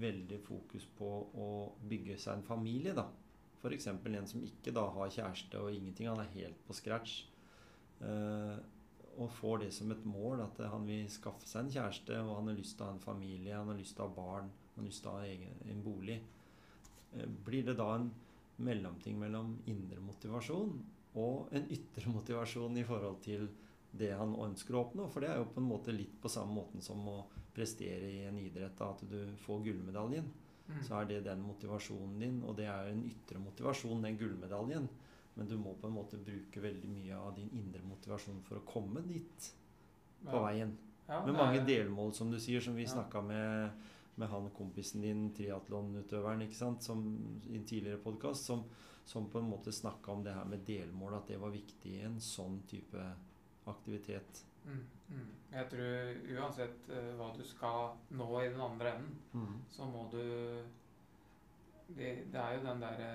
veldig 0.00 0.40
fokus 0.44 0.86
på 0.98 1.10
å 1.40 1.48
bygge 1.88 2.18
seg 2.20 2.38
en 2.38 2.46
familie, 2.46 2.94
da. 2.96 3.06
F.eks. 3.60 3.88
en 3.88 4.28
som 4.28 4.44
ikke 4.44 4.74
da 4.76 4.84
har 4.92 5.12
kjæreste 5.12 5.60
og 5.60 5.72
ingenting, 5.72 6.10
han 6.10 6.20
er 6.20 6.32
helt 6.34 6.58
på 6.66 6.76
scratch. 6.76 7.22
Eh, 8.04 8.56
og 9.14 9.30
får 9.30 9.62
det 9.62 9.70
som 9.72 9.92
et 9.94 10.04
mål, 10.08 10.42
at 10.42 10.58
han 10.68 10.86
vil 10.88 11.06
skaffe 11.12 11.46
seg 11.48 11.64
en 11.64 11.72
kjæreste, 11.76 12.18
og 12.24 12.34
han 12.40 12.50
har 12.50 12.58
lyst 12.58 12.76
til 12.76 12.84
å 12.84 12.90
ha 12.90 12.96
en 12.96 13.04
familie, 13.04 13.56
han 13.56 13.70
har 13.70 13.78
lyst 13.78 13.96
til 13.96 14.04
å 14.04 14.08
ha 14.08 14.16
barn, 14.16 14.50
han 14.74 14.82
har 14.82 14.88
lyst 14.90 15.04
til 15.04 15.12
å 15.12 15.16
ha 15.16 15.28
egen, 15.28 15.60
en 15.70 15.84
bolig. 15.84 16.18
Eh, 17.14 17.28
blir 17.46 17.66
det 17.68 17.78
da 17.78 17.88
en 17.96 18.10
mellomting 18.64 19.16
mellom 19.18 19.56
indre 19.70 20.02
motivasjon 20.02 20.76
og 21.18 21.54
en 21.54 21.64
ytre 21.74 22.10
motivasjon 22.10 22.76
i 22.78 22.84
forhold 22.86 23.20
til 23.24 23.48
det 23.94 24.12
han 24.18 24.34
ønsker 24.34 24.74
å 24.74 24.84
oppnå. 24.84 25.08
For 25.10 25.22
det 25.22 25.30
er 25.30 25.40
jo 25.40 25.50
på 25.54 25.62
en 25.62 25.70
måte 25.70 25.94
litt 25.94 26.14
på 26.22 26.30
samme 26.30 26.56
måten 26.58 26.82
som 26.82 27.00
å 27.10 27.20
prestere 27.54 28.10
i 28.10 28.24
en 28.28 28.38
idrett, 28.38 28.76
da, 28.78 28.90
at 28.90 29.04
du 29.08 29.18
får 29.46 29.62
gullmedaljen. 29.64 30.26
Mm. 30.68 30.82
Så 30.82 30.94
er 31.00 31.04
det 31.10 31.24
den 31.26 31.42
motivasjonen 31.44 32.18
din, 32.20 32.38
og 32.42 32.56
det 32.56 32.66
er 32.66 32.88
en 32.90 33.02
ytre 33.04 33.38
motivasjon, 33.38 34.02
den 34.02 34.16
gullmedaljen. 34.18 34.88
Men 35.36 35.48
du 35.50 35.56
må 35.58 35.74
på 35.80 35.88
en 35.90 35.96
måte 35.96 36.16
bruke 36.22 36.60
veldig 36.62 36.88
mye 36.88 37.16
av 37.18 37.34
din 37.36 37.50
indre 37.58 37.82
motivasjon 37.82 38.40
for 38.46 38.60
å 38.60 38.64
komme 38.66 39.02
dit 39.06 39.50
på 40.24 40.32
Ja. 40.36 40.44
veien. 40.46 40.76
Ja, 41.08 41.24
Med 41.26 41.34
mange 41.34 41.58
er- 41.60 41.66
delmål, 41.66 42.14
som 42.14 42.30
du 42.30 42.38
sier, 42.40 42.60
som 42.62 42.74
vi 42.74 42.82
Ja. 42.84 42.88
snakka 42.94 43.20
med, 43.22 43.72
med 44.16 44.28
han 44.28 44.48
kompisen 44.50 45.00
din, 45.02 45.32
triatlonutøveren, 45.34 46.40
ikke 46.42 46.54
sant, 46.54 46.82
som, 46.82 47.40
i 47.50 47.56
en 47.56 47.64
tidligere 47.64 47.98
podkast, 47.98 48.44
som, 48.46 48.64
som 49.04 49.28
på 49.28 49.38
en 49.38 49.50
måte 49.50 49.72
snakka 49.72 50.12
om 50.12 50.22
det 50.24 50.32
her 50.34 50.44
med 50.44 50.64
delmål, 50.64 51.14
at 51.18 51.26
det 51.26 51.38
var 51.40 51.50
viktig 51.50 51.90
i 51.98 52.00
en 52.06 52.16
sånn 52.20 52.62
type 52.66 53.04
aktivitet. 53.66 54.44
Mm, 54.64 54.80
mm. 55.10 55.26
Jeg 55.52 55.68
tror 55.70 56.38
uansett 56.38 56.88
eh, 56.90 57.10
hva 57.18 57.28
du 57.36 57.42
skal 57.44 57.96
nå 58.16 58.28
i 58.42 58.48
den 58.48 58.60
andre 58.60 58.94
enden, 58.96 59.60
så 59.70 59.84
må 59.86 60.06
du 60.10 60.18
det, 61.94 62.12
det 62.32 62.40
er 62.40 62.54
jo 62.56 62.64
den 62.66 62.80
derre 62.80 63.10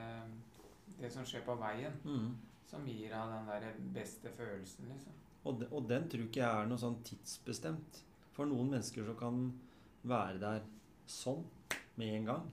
Det 1.00 1.10
som 1.12 1.24
skjer 1.26 1.42
på 1.46 1.56
veien, 1.60 1.94
Mm. 2.04 2.36
som 2.68 2.86
gir 2.86 3.10
deg 3.10 3.34
den 3.34 3.46
der 3.48 3.74
beste 3.96 4.30
følelsen, 4.36 4.88
liksom. 4.90 5.14
Og, 5.46 5.60
de, 5.60 5.68
og 5.72 5.88
den 5.88 6.10
tror 6.10 6.26
ikke 6.26 6.42
jeg 6.42 6.64
er 6.64 6.68
noe 6.68 6.78
sånn 6.82 6.98
tidsbestemt. 7.08 8.02
For 8.36 8.46
noen 8.46 8.70
mennesker 8.74 9.06
så 9.08 9.14
kan 9.18 9.54
være 10.04 10.40
der 10.42 10.62
sånn 11.08 11.46
med 11.96 12.14
en 12.18 12.26
gang. 12.26 12.50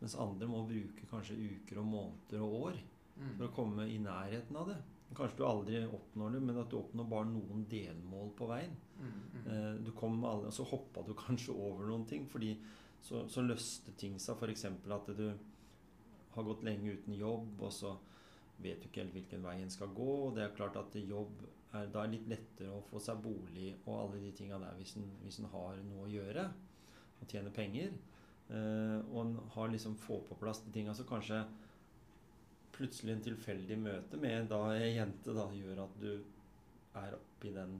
Mens 0.00 0.14
andre 0.14 0.46
må 0.46 0.62
bruke 0.68 1.08
kanskje 1.10 1.34
uker 1.40 1.80
og 1.82 1.86
måneder 1.86 2.40
og 2.44 2.54
år 2.68 2.78
Mm. 3.18 3.32
for 3.36 3.48
å 3.48 3.52
komme 3.52 3.82
i 3.90 3.98
nærheten 3.98 4.56
av 4.56 4.68
det. 4.68 4.76
Kanskje 5.16 5.38
du 5.38 5.44
aldri 5.48 5.78
oppnår 5.86 6.34
det, 6.36 6.40
men 6.44 6.58
at 6.60 6.70
du 6.70 6.76
oppnår 6.78 7.06
bare 7.08 7.30
noen 7.30 7.64
delmål 7.70 8.32
på 8.36 8.48
veien. 8.50 8.74
Mm, 8.98 9.14
mm. 9.14 9.46
Eh, 9.52 9.70
du 9.86 9.92
kom 9.96 10.18
aldri, 10.28 10.50
og 10.50 10.56
så 10.58 10.66
hoppa 10.68 11.04
du 11.06 11.14
kanskje 11.26 11.56
over 11.56 11.88
noen 11.88 12.04
ting, 12.08 12.26
fordi 12.28 12.52
så, 13.00 13.24
så 13.30 13.44
løste 13.44 13.94
ting 13.98 14.18
seg. 14.20 14.36
F.eks. 14.36 14.66
at 14.68 15.12
du 15.16 15.26
har 16.34 16.46
gått 16.46 16.66
lenge 16.66 16.98
uten 16.98 17.16
jobb, 17.16 17.56
og 17.62 17.72
så 17.72 17.94
vet 18.62 18.82
du 18.82 18.88
ikke 18.88 19.04
helt 19.04 19.14
hvilken 19.14 19.46
vei 19.46 19.60
en 19.62 19.72
skal 19.72 19.94
gå. 19.94 20.10
og 20.26 20.36
det 20.36 20.44
er 20.44 20.56
klart 20.56 20.76
at 20.80 20.98
jobb 20.98 21.46
er 21.78 21.90
da 21.92 22.04
litt 22.08 22.28
lettere 22.30 22.72
å 22.74 22.84
få 22.88 23.00
seg 23.02 23.20
bolig 23.22 23.74
og 23.84 23.92
alle 23.98 24.22
de 24.22 24.30
tinga 24.32 24.56
der 24.62 24.76
hvis 24.78 24.94
en, 24.96 25.04
hvis 25.20 25.36
en 25.42 25.50
har 25.52 25.76
noe 25.84 26.06
å 26.06 26.10
gjøre 26.10 26.46
og 27.18 27.26
tjener 27.28 27.54
penger. 27.54 27.92
Eh, 28.48 28.98
og 29.12 29.18
en 29.24 29.34
har 29.54 29.72
liksom 29.72 29.96
få 30.00 30.22
på 30.26 30.38
plass 30.40 30.62
de 30.64 30.72
tinga, 30.74 30.94
så 30.96 31.06
kanskje 31.08 31.42
plutselig 32.78 33.14
en 33.14 33.24
tilfeldig 33.26 33.78
møte 33.82 34.20
med 34.20 34.48
da 34.50 34.62
ei 34.76 34.94
jente 34.96 35.34
da 35.36 35.46
gjør 35.54 35.84
at 35.84 36.00
du 36.02 36.10
er 36.98 37.16
oppi 37.18 37.52
den 37.54 37.78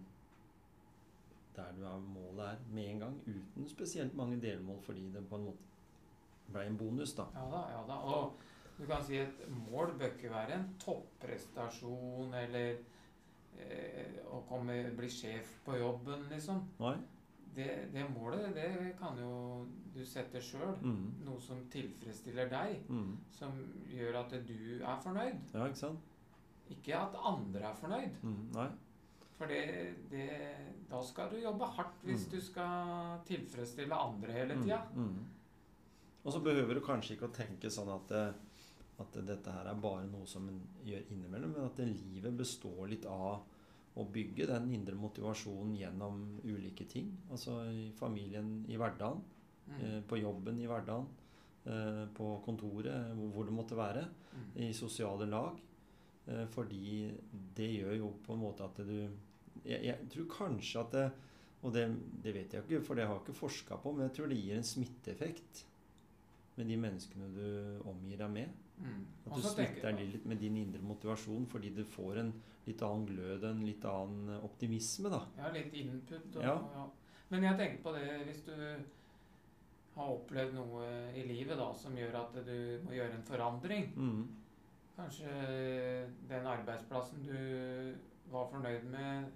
der 1.58 1.72
du 1.74 1.82
er 1.86 1.98
målet 1.98 2.44
er 2.46 2.60
med 2.70 2.90
en 2.90 3.00
gang, 3.02 3.16
uten 3.26 3.68
spesielt 3.68 4.14
mange 4.14 4.36
delmål, 4.40 4.78
fordi 4.82 5.08
det 5.14 5.24
på 5.28 5.36
en 5.40 5.48
måte 5.48 6.52
ble 6.52 6.66
en 6.66 6.78
bonus, 6.78 7.14
da. 7.18 7.26
Ja 7.34 7.46
da, 7.50 7.62
ja 7.72 7.80
da. 7.88 7.96
Og 8.14 8.78
du 8.78 8.84
kan 8.86 9.02
si 9.04 9.18
et 9.18 9.42
mål 9.50 9.96
bør 9.98 10.12
ikke 10.14 10.30
være 10.30 10.54
en 10.54 10.68
topprestasjon 10.84 12.34
eller 12.44 12.76
eh, 13.58 14.20
å 14.30 14.44
komme, 14.48 14.78
bli 14.96 15.10
sjef 15.10 15.56
på 15.66 15.76
jobben, 15.80 16.28
liksom. 16.30 16.62
Nei? 16.78 16.94
Det, 17.54 17.88
det 17.92 18.04
målet, 18.14 18.54
det 18.54 18.96
kan 19.00 19.16
jo 19.18 19.66
du 19.94 20.04
sette 20.06 20.38
sjøl. 20.40 20.76
Mm. 20.82 21.06
Noe 21.26 21.40
som 21.40 21.64
tilfredsstiller 21.72 22.48
deg, 22.52 22.84
Mm. 22.88 23.16
som 23.30 23.52
gjør 23.90 24.20
at 24.20 24.30
du 24.46 24.54
er 24.84 25.00
fornøyd. 25.02 25.40
Ja, 25.54 25.64
ikke 25.66 25.76
sant? 25.80 25.98
Ikke 26.70 26.94
at 27.00 27.16
andre 27.24 27.60
er 27.70 27.74
fornøyd. 27.80 28.20
Mm. 28.22 28.52
Nei? 28.54 28.68
For 29.38 29.46
det, 29.46 29.94
det, 30.10 30.28
da 30.90 31.00
skal 31.02 31.30
du 31.30 31.36
jobbe 31.40 31.64
hardt 31.76 32.02
hvis 32.04 32.26
Mm. 32.26 32.30
du 32.30 32.40
skal 32.40 33.18
tilfredsstille 33.26 33.94
andre 33.94 34.32
hele 34.32 34.54
tida. 34.62 34.82
Mm. 34.94 35.02
Mm. 35.08 35.26
Og 36.24 36.32
så 36.32 36.40
behøver 36.44 36.74
du 36.74 36.80
kanskje 36.80 37.14
ikke 37.16 37.28
å 37.30 37.34
tenke 37.34 37.70
sånn 37.70 37.88
at, 37.94 38.34
at 39.00 39.12
dette 39.26 39.50
her 39.54 39.66
er 39.70 39.74
bare 39.80 40.06
noe 40.10 40.26
som 40.26 40.48
en 40.48 40.60
gjør 40.84 41.06
innimellom, 41.10 41.52
men 41.54 41.64
at 41.64 41.78
livet 41.78 42.36
består 42.36 42.88
litt 42.90 43.06
av 43.06 43.42
å 43.98 44.04
bygge 44.12 44.46
den 44.46 44.68
indre 44.74 44.94
motivasjonen 44.98 45.74
gjennom 45.76 46.18
ulike 46.44 46.86
ting. 46.88 47.10
Altså 47.30 47.60
i 47.72 47.90
familien 47.98 48.64
i 48.68 48.76
hverdagen, 48.78 49.22
Mm. 49.68 49.80
eh, 49.84 50.00
på 50.08 50.16
jobben 50.16 50.58
i 50.62 50.66
hverdagen, 50.66 51.06
eh, 51.66 52.06
på 52.14 52.42
kontoret, 52.44 53.12
hvor- 53.14 53.44
det 53.44 53.52
måtte 53.52 53.76
være. 53.76 54.06
Mm. 54.32 54.62
i 54.68 54.72
sosiale 54.72 55.26
lag. 55.26 55.58
Eh, 56.28 56.46
fordi 56.46 57.12
det 57.54 57.68
gjør 57.82 57.96
jo 57.98 58.12
på 58.26 58.32
en 58.34 58.40
måte 58.40 58.60
at 58.64 58.76
du 58.76 59.08
Jeg, 59.64 59.82
jeg 59.82 60.08
tror 60.08 60.26
kanskje 60.28 60.80
at 60.80 60.90
det 60.92 61.12
Og 61.64 61.72
det, 61.72 61.88
det 62.22 62.32
vet 62.34 62.52
jeg 62.52 62.62
ikke, 62.62 62.84
for 62.84 62.94
det 62.94 63.04
har 63.06 63.14
jeg 63.14 63.22
ikke 63.26 63.34
forska 63.40 63.76
på, 63.82 63.92
men 63.92 64.08
jeg 64.08 64.12
tror 64.16 64.28
det 64.28 64.36
gir 64.38 64.54
en 64.56 64.62
smitteeffekt 64.62 65.64
med 66.56 66.66
de 66.68 66.76
menneskene 66.76 67.34
du 67.34 67.82
omgir 67.90 68.16
deg 68.18 68.30
med. 68.30 68.48
Mm. 68.80 69.06
At 69.26 69.34
du 69.34 69.42
smitter 69.42 69.92
deg 69.92 70.12
litt 70.12 70.24
med 70.26 70.38
din 70.40 70.56
indre 70.56 70.80
motivasjon 70.82 71.46
fordi 71.50 71.70
du 71.74 71.82
får 71.84 72.18
en 72.22 72.32
litt 72.66 72.82
annen 72.82 73.06
glød 73.08 73.44
en 73.44 73.64
litt 73.66 73.84
annen 73.84 74.40
optimisme, 74.44 75.10
da. 75.10 75.20
Ja, 75.38 75.50
litt 75.52 75.72
input. 75.74 76.36
Og, 76.36 76.42
Ja. 76.42 76.54
ja. 76.74 76.86
Men 77.30 77.42
jeg 77.42 77.56
tenker 77.58 77.82
på 77.82 77.92
det 77.92 78.26
hvis 78.26 78.44
du 78.46 78.54
har 79.96 80.12
opplevd 80.14 80.54
noe 80.54 80.84
i 81.14 81.24
livet 81.26 81.58
da, 81.58 81.72
som 81.74 81.96
gjør 81.96 82.14
at 82.22 82.34
du 82.46 82.80
må 82.84 82.92
gjøre 82.94 83.14
en 83.18 83.22
forandring. 83.26 83.88
Mm. 83.96 84.28
Kanskje 84.96 85.32
den 86.28 86.46
arbeidsplassen 86.46 87.22
du 87.26 87.94
var 88.32 88.48
fornøyd 88.50 88.84
med 88.90 89.26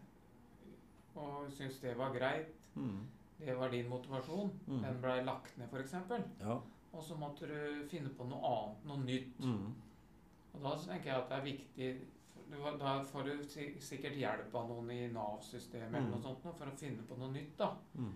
og 1.15 1.51
syntes 1.53 1.81
det 1.83 1.97
var 1.99 2.13
greit, 2.15 2.49
Mm. 2.75 3.01
det 3.39 3.57
var 3.59 3.69
din 3.71 3.89
motivasjon. 3.89 4.51
Mm. 4.67 4.83
Den 4.83 5.01
blei 5.03 5.23
lagt 5.25 5.59
ned, 5.59 5.69
f.eks. 5.71 5.93
Ja. 6.41 6.61
Og 6.93 7.03
så 7.05 7.17
måtte 7.17 7.47
du 7.49 7.87
finne 7.89 8.11
på 8.13 8.25
noe 8.29 8.43
annet, 8.45 8.85
noe 8.85 8.99
nytt. 9.05 9.39
Mm. 9.41 9.75
Og 10.55 10.63
da 10.63 10.75
tenker 10.77 11.11
jeg 11.11 11.17
at 11.23 11.29
det 11.29 11.39
er 11.39 11.47
viktig 11.53 12.09
Da 12.79 12.99
får 13.09 13.25
du 13.25 13.45
sikkert 13.81 14.17
hjelp 14.21 14.55
av 14.55 14.67
noen 14.69 14.91
i 14.91 15.09
Nav-systemet 15.09 15.95
eller 15.95 16.01
Mm. 16.03 16.11
noe 16.11 16.21
sånt 16.21 16.43
for 16.59 16.67
å 16.67 16.77
finne 16.77 17.03
på 17.09 17.17
noe 17.17 17.31
nytt. 17.33 17.57
da. 17.57 17.71
Mm. 17.97 18.13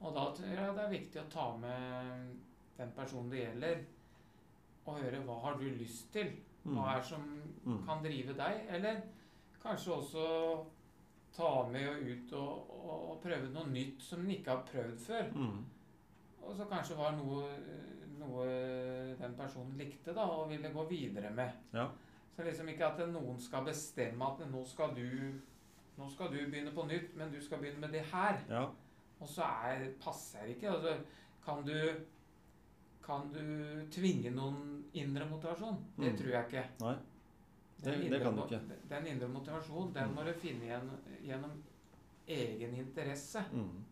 Og 0.00 0.14
da 0.14 0.24
tror 0.34 0.48
jeg 0.48 0.74
det 0.74 0.82
er 0.84 0.90
viktig 0.90 1.20
å 1.20 1.30
ta 1.30 1.56
med 1.56 2.36
den 2.78 2.90
personen 2.96 3.30
det 3.30 3.44
gjelder, 3.44 3.84
og 4.86 4.98
høre 4.98 5.22
hva 5.24 5.40
har 5.42 5.54
du 5.60 5.68
lyst 5.70 6.10
til? 6.12 6.32
Hva 6.64 6.72
Mm. 6.82 6.96
er 6.96 7.02
som 7.02 7.22
Mm. 7.64 7.86
kan 7.86 8.02
drive 8.02 8.34
deg? 8.36 8.66
Eller 8.68 9.02
kanskje 9.62 9.92
også 9.94 10.66
ta 11.32 11.68
med 11.68 11.88
og 11.88 12.02
ut 12.02 12.32
og, 12.32 12.70
og, 12.70 13.10
og 13.10 13.22
prøve 13.22 13.52
noe 13.52 13.66
nytt 13.66 14.02
som 14.02 14.20
en 14.20 14.30
ikke 14.30 14.48
har 14.50 14.64
prøvd 14.66 14.98
før. 14.98 15.32
Mm. 15.34 15.64
Og 16.42 16.56
så 16.56 16.64
kanskje 16.64 16.96
var 16.96 17.12
noe, 17.12 17.44
noe 18.20 18.44
den 19.18 19.34
personen 19.38 19.76
likte 19.78 20.14
da, 20.14 20.22
og 20.22 20.48
ville 20.52 20.70
gå 20.74 20.84
videre 20.90 21.30
med. 21.34 21.50
Ja. 21.74 21.88
Så 22.36 22.44
liksom 22.46 22.68
ikke 22.72 22.86
at 22.86 23.00
noen 23.10 23.40
skal 23.42 23.64
bestemme 23.66 24.24
at 24.30 24.44
nå 24.50 24.64
skal 24.66 24.94
du 24.96 25.06
nå 25.98 26.06
skal 26.08 26.30
du 26.32 26.38
begynne 26.48 26.72
på 26.72 26.86
nytt, 26.88 27.10
men 27.18 27.32
du 27.32 27.40
skal 27.44 27.58
begynne 27.60 27.80
med 27.82 27.92
det 27.92 28.04
her. 28.12 28.38
Ja. 28.48 28.62
Og 29.20 29.28
så 29.28 29.42
er, 29.44 29.82
passer 30.00 30.46
ikke. 30.48 30.70
Altså, 30.70 30.94
kan 31.44 31.64
du 31.66 31.74
kan 33.04 33.26
du 33.32 33.40
tvinge 33.90 34.30
noen 34.30 34.84
indre 34.94 35.26
motivasjon? 35.26 35.76
Det 35.98 36.12
Mm. 36.12 36.16
tror 36.18 36.30
jeg 36.30 36.44
ikke. 36.46 36.64
Nei. 36.80 36.94
det, 37.82 37.92
Det- 38.00 38.10
det 38.10 38.22
kan 38.22 38.36
du 38.36 38.42
ikke. 38.44 38.60
Den 38.88 39.06
indre 39.06 39.28
motivasjonen, 39.28 39.92
den 39.94 40.08
Mm. 40.08 40.14
må 40.14 40.24
du 40.24 40.32
finne 40.32 40.64
igjen 40.64 40.90
gjennom 41.24 41.62
egen 42.28 42.74
interesse. 42.74 43.42
Mm. 43.52 43.84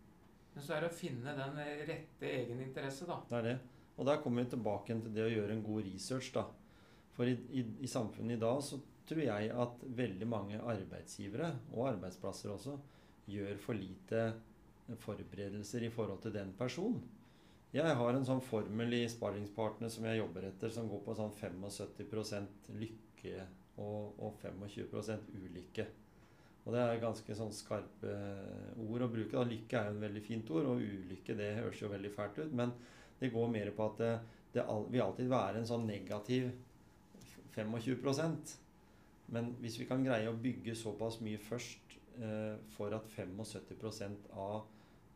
Men 0.54 0.64
så 0.64 0.74
er 0.76 0.80
det 0.80 0.90
å 0.90 0.94
finne 0.94 1.34
den 1.36 1.56
rette 1.88 2.22
egen 2.22 2.60
interesse, 2.60 3.06
da. 3.06 3.20
Det 3.28 3.38
er 3.38 3.42
det. 3.42 3.58
Og 3.98 4.06
der 4.06 4.20
kommer 4.22 4.44
vi 4.44 4.52
tilbake 4.54 4.94
til 4.94 5.14
det 5.14 5.26
å 5.26 5.32
gjøre 5.32 5.56
en 5.56 5.64
god 5.66 5.88
research. 5.88 6.30
da. 6.34 6.46
For 7.16 7.26
i, 7.26 7.34
i, 7.50 7.64
i 7.82 7.90
samfunnet 7.90 8.38
i 8.38 8.40
dag 8.40 8.62
så 8.62 8.78
tror 9.08 9.24
jeg 9.24 9.50
at 9.50 9.84
veldig 9.98 10.28
mange 10.28 10.60
arbeidsgivere, 10.60 11.50
og 11.74 11.88
arbeidsplasser 11.94 12.52
også, 12.54 12.76
gjør 13.28 13.58
for 13.60 13.76
lite 13.76 14.28
forberedelser 15.02 15.84
i 15.84 15.92
forhold 15.92 16.22
til 16.22 16.34
den 16.36 16.52
personen. 16.56 17.00
Jeg 17.74 17.96
har 18.00 18.16
en 18.16 18.24
sånn 18.24 18.40
formel 18.40 18.94
i 18.96 19.02
Sparringspartner 19.12 19.90
som 19.92 20.06
jeg 20.08 20.22
jobber 20.22 20.46
etter, 20.48 20.72
som 20.72 20.86
går 20.88 21.02
på 21.04 21.16
sånn 21.18 21.34
75% 21.36 22.70
lykke 22.80 23.42
og, 23.76 24.14
og 24.24 24.38
25% 24.40 25.34
ulykke. 25.36 25.84
Og 26.64 26.72
det 26.72 26.80
er 26.84 27.02
ganske 27.02 27.36
sånn 27.36 27.52
skarpe 27.52 28.14
ord 28.84 29.04
å 29.04 29.10
bruke. 29.12 29.34
da. 29.36 29.44
Lykke 29.48 29.76
er 29.78 29.90
jo 29.90 29.96
en 29.96 30.06
veldig 30.06 30.22
fint 30.24 30.50
ord, 30.52 30.70
og 30.72 30.80
ulykke 30.84 31.36
det 31.36 31.50
høres 31.58 31.82
jo 31.82 31.92
veldig 31.92 32.12
fælt 32.16 32.40
ut. 32.40 32.56
Men 32.56 32.72
det 33.18 33.32
går 33.34 33.50
mer 33.52 33.70
på 33.74 33.86
at 33.90 34.00
det, 34.02 34.14
det 34.54 34.64
vil 34.92 35.04
alltid 35.04 35.30
være 35.30 35.60
en 35.60 35.68
sånn 35.68 35.86
negativ 35.88 36.50
25% 37.54 38.56
Men 39.34 39.52
hvis 39.60 39.78
vi 39.80 39.86
kan 39.88 40.04
greie 40.04 40.30
å 40.30 40.36
bygge 40.40 40.76
såpass 40.78 41.18
mye 41.24 41.40
først 41.42 41.96
eh, 42.22 42.54
for 42.76 42.94
at 42.96 43.10
75 43.12 44.14
av 44.32 44.62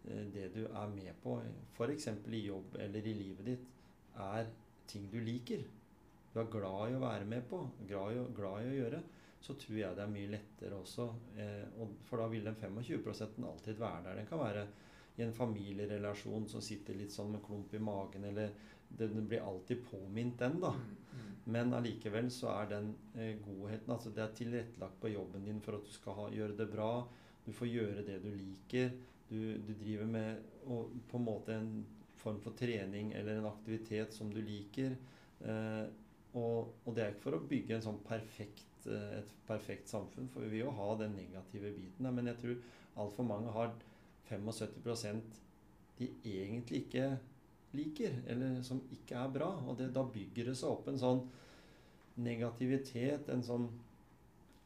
eh, 0.08 0.26
det 0.34 0.50
du 0.56 0.66
er 0.66 0.90
med 0.92 1.14
på, 1.22 1.38
f.eks. 1.78 2.10
i 2.28 2.42
jobb 2.44 2.76
eller 2.82 3.08
i 3.08 3.14
livet 3.16 3.46
ditt, 3.46 3.70
er 4.20 4.50
ting 4.90 5.06
du 5.08 5.16
liker, 5.24 5.64
du 6.32 6.40
er 6.40 6.52
glad 6.52 6.92
i 6.92 6.96
å 6.98 7.02
være 7.02 7.28
med 7.28 7.46
på, 7.48 7.62
glad 7.88 8.12
i, 8.12 8.20
glad 8.36 8.66
i 8.66 8.70
å 8.74 8.78
gjøre, 8.82 9.00
så 9.42 9.56
tror 9.58 9.78
jeg 9.78 9.96
det 9.96 10.04
er 10.04 10.12
mye 10.12 10.30
lettere 10.36 10.78
også. 10.78 11.08
Eh, 11.40 11.64
og, 11.80 11.96
for 12.06 12.22
da 12.22 12.28
vil 12.30 12.46
den 12.46 12.58
25 12.60 13.48
alltid 13.48 13.80
være 13.80 14.04
der. 14.06 14.20
Den 14.20 14.28
kan 14.28 14.42
være 14.42 14.66
i 15.16 15.22
en 15.22 15.34
familierelasjon 15.36 16.48
som 16.48 16.62
sitter 16.64 16.96
litt 16.96 17.12
sånn 17.12 17.34
med 17.34 17.42
klump 17.44 17.74
i 17.74 17.80
magen, 17.82 18.24
eller 18.24 18.52
den 18.88 19.26
blir 19.28 19.44
alltid 19.44 19.84
påminnet 19.90 20.38
den, 20.38 20.60
da. 20.60 20.72
Mm, 20.74 20.96
mm. 21.12 21.32
Men 21.44 21.74
allikevel 21.74 22.30
så 22.30 22.52
er 22.54 22.68
den 22.70 22.92
eh, 23.16 23.34
godheten 23.42 23.92
Altså 23.92 24.12
det 24.14 24.22
er 24.22 24.36
tilrettelagt 24.36 25.00
på 25.00 25.10
jobben 25.10 25.44
din 25.44 25.60
for 25.64 25.78
at 25.78 25.86
du 25.86 25.92
skal 25.92 26.18
ha, 26.18 26.28
gjøre 26.32 26.56
det 26.58 26.68
bra. 26.70 26.92
Du 27.44 27.50
får 27.56 27.70
gjøre 27.72 28.04
det 28.06 28.20
du 28.22 28.30
liker. 28.30 28.92
Du, 29.28 29.38
du 29.64 29.72
driver 29.80 30.06
med 30.06 30.68
og, 30.70 30.92
på 31.10 31.18
en 31.18 31.26
måte 31.26 31.56
en 31.56 31.72
form 32.22 32.38
for 32.44 32.54
trening 32.54 33.12
eller 33.18 33.40
en 33.40 33.50
aktivitet 33.50 34.14
som 34.14 34.30
du 34.32 34.40
liker. 34.44 34.94
Eh, 35.40 35.84
og, 36.38 36.76
og 36.86 36.94
det 36.96 37.04
er 37.04 37.12
ikke 37.12 37.26
for 37.26 37.36
å 37.36 37.46
bygge 37.48 37.76
en 37.76 37.84
sånn 37.84 38.02
perfekt, 38.06 38.86
eh, 38.86 39.18
et 39.18 39.32
perfekt 39.48 39.90
samfunn, 39.90 40.30
for 40.32 40.44
vi 40.44 40.54
vil 40.54 40.66
jo 40.66 40.76
ha 40.78 40.92
den 41.00 41.16
negative 41.18 41.72
biten. 41.76 42.08
Men 42.08 42.30
jeg 42.30 42.40
tror 42.44 42.62
altfor 43.02 43.26
mange 43.26 43.52
har 43.56 43.74
75% 44.30 45.40
de 45.98 46.08
egentlig 46.24 46.86
ikke 46.86 47.06
liker, 47.76 48.18
eller 48.28 48.60
som 48.66 48.82
ikke 48.92 49.16
er 49.18 49.32
bra. 49.32 49.48
Og 49.68 49.78
det, 49.78 49.92
da 49.94 50.04
bygger 50.04 50.50
det 50.50 50.58
seg 50.58 50.74
opp 50.74 50.90
en 50.90 51.00
sånn 51.00 51.22
negativitet, 52.22 53.30
en 53.32 53.44
sånn 53.44 53.66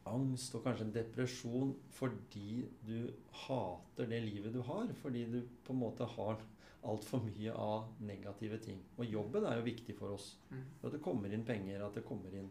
angst 0.07 0.55
og 0.55 0.63
kanskje 0.63 0.87
en 0.87 0.95
depresjon 0.95 1.73
fordi 1.97 2.63
du 2.87 3.09
hater 3.47 4.11
det 4.11 4.21
livet 4.23 4.55
du 4.55 4.63
har. 4.67 4.91
Fordi 5.03 5.25
du 5.31 5.41
på 5.67 5.75
en 5.75 5.83
måte 5.83 6.09
har 6.17 6.41
altfor 6.87 7.23
mye 7.27 7.53
av 7.59 7.91
negative 8.07 8.61
ting. 8.63 8.79
Og 8.99 9.11
jobben 9.11 9.47
er 9.49 9.59
jo 9.59 9.67
viktig 9.67 9.97
for 9.99 10.15
oss. 10.15 10.33
Mm. 10.51 10.65
At 10.83 10.95
det 10.95 11.03
kommer 11.05 11.33
inn 11.33 11.47
penger, 11.47 11.83
at 11.83 11.99
det 11.99 12.07
kommer 12.07 12.35
inn 12.39 12.51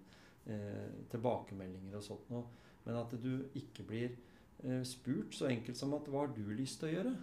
eh, 0.51 1.03
tilbakemeldinger 1.11 1.99
og 1.99 2.05
sånt 2.05 2.31
noe. 2.33 2.47
Men 2.85 2.99
at 2.99 3.15
du 3.17 3.31
ikke 3.57 3.85
blir 3.87 4.17
spurt 4.83 5.35
så 5.35 5.47
enkelt 5.47 5.77
som 5.77 5.93
at 5.93 6.07
'hva 6.07 6.25
har 6.25 6.33
du 6.35 6.49
lyst 6.49 6.79
til 6.79 6.89
å 6.89 6.91
gjøre'? 6.91 7.15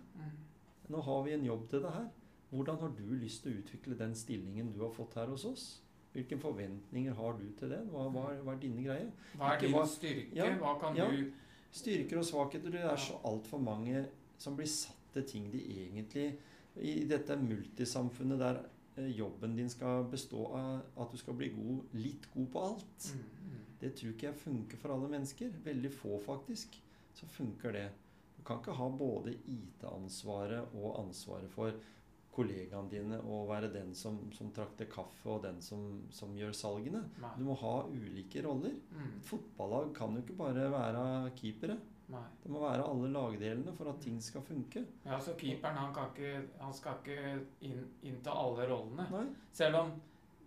Nå 0.89 1.01
har 1.01 1.23
vi 1.23 1.33
en 1.33 1.45
jobb 1.45 1.69
til 1.71 1.83
det 1.83 1.91
her. 1.91 2.09
Hvordan 2.51 2.77
har 2.77 2.89
du 2.89 3.15
lyst 3.15 3.43
til 3.43 3.53
å 3.53 3.59
utvikle 3.63 3.99
den 3.99 4.15
stillingen 4.15 4.73
du 4.73 4.83
har 4.83 4.91
fått 4.93 5.15
her 5.15 5.27
hos 5.27 5.45
oss? 5.45 5.83
Hvilke 6.13 6.39
forventninger 6.39 7.15
har 7.15 7.33
du 7.33 7.47
til 7.59 7.71
det? 7.73 7.79
Hva, 7.89 8.09
hva, 8.13 8.27
er, 8.33 8.43
hva 8.45 8.53
er 8.53 8.59
dine 8.61 8.85
greier? 8.85 9.09
Hva 9.41 9.55
er 9.55 9.63
din 9.63 9.77
styrke? 9.89 10.37
Ja, 10.37 10.51
Hva 10.61 10.75
kan 10.81 10.97
ja. 10.97 11.09
du 11.11 11.31
Styrker 11.73 12.19
og 12.21 12.27
svakheter. 12.29 12.69
Det 12.71 12.83
er 12.85 12.99
så 13.01 13.17
altfor 13.25 13.61
mange 13.65 14.05
som 14.39 14.57
blir 14.59 14.69
satt 14.69 15.15
til 15.15 15.25
ting 15.29 15.47
de 15.53 15.61
egentlig 15.73 16.27
I 16.77 17.07
dette 17.09 17.37
multisamfunnet 17.37 18.41
der 18.41 18.61
eh, 18.97 19.09
jobben 19.17 19.57
din 19.57 19.69
skal 19.73 20.05
bestå 20.11 20.47
av 20.57 20.83
at 21.01 21.13
du 21.13 21.17
skal 21.21 21.37
bli 21.37 21.49
god, 21.53 21.81
litt 21.93 22.29
god 22.35 22.47
på 22.53 22.63
alt. 22.67 23.09
mm, 23.15 23.49
mm. 23.49 23.59
Det 23.81 23.95
tror 23.95 24.13
ikke 24.13 24.27
jeg 24.27 24.41
funker 24.45 24.77
for 24.77 24.95
alle 24.95 25.09
mennesker. 25.09 25.51
Veldig 25.65 25.93
få, 25.93 26.21
faktisk. 26.27 26.77
Så 27.17 27.29
funker 27.31 27.75
det. 27.77 27.89
Du 28.37 28.43
kan 28.47 28.59
ikke 28.61 28.75
ha 28.75 28.89
både 28.91 29.35
IT-ansvaret 29.37 30.73
og 30.75 30.97
ansvaret 31.05 31.51
for 31.53 31.77
kollegaene 32.33 32.89
dine 32.91 33.19
og 33.29 33.51
være 33.51 33.69
den 33.75 33.93
som, 33.97 34.17
som 34.33 34.51
trakter 34.57 34.89
kaffe 34.91 35.29
og 35.31 35.43
den 35.45 35.61
som, 35.63 35.83
som 36.15 36.33
gjør 36.37 36.55
salgene. 36.57 37.03
Nei. 37.21 37.33
Du 37.39 37.45
må 37.47 37.57
ha 37.61 37.75
ulike 37.93 38.43
roller. 38.47 38.75
Mm. 38.91 39.11
Et 39.19 39.27
fotballag 39.29 39.93
kan 39.97 40.17
jo 40.17 40.23
ikke 40.25 40.39
bare 40.39 40.71
være 40.73 41.05
keepere. 41.39 41.77
Nei. 42.13 42.25
Det 42.43 42.51
må 42.53 42.61
være 42.65 42.87
alle 42.89 43.11
lagdelene 43.13 43.75
for 43.77 43.93
at 43.93 44.01
ting 44.05 44.19
skal 44.25 44.45
funke. 44.45 44.85
Ja, 45.05 45.21
så 45.23 45.37
keeperen 45.39 45.79
han, 45.79 45.93
kan 45.97 46.11
ikke, 46.13 46.33
han 46.61 46.75
skal 46.77 46.99
ikke 47.01 47.37
inn, 47.69 47.85
innta 48.09 48.35
alle 48.37 48.67
rollene. 48.69 49.07
Nei, 49.13 49.27
Selv 49.57 49.81
om 49.85 49.95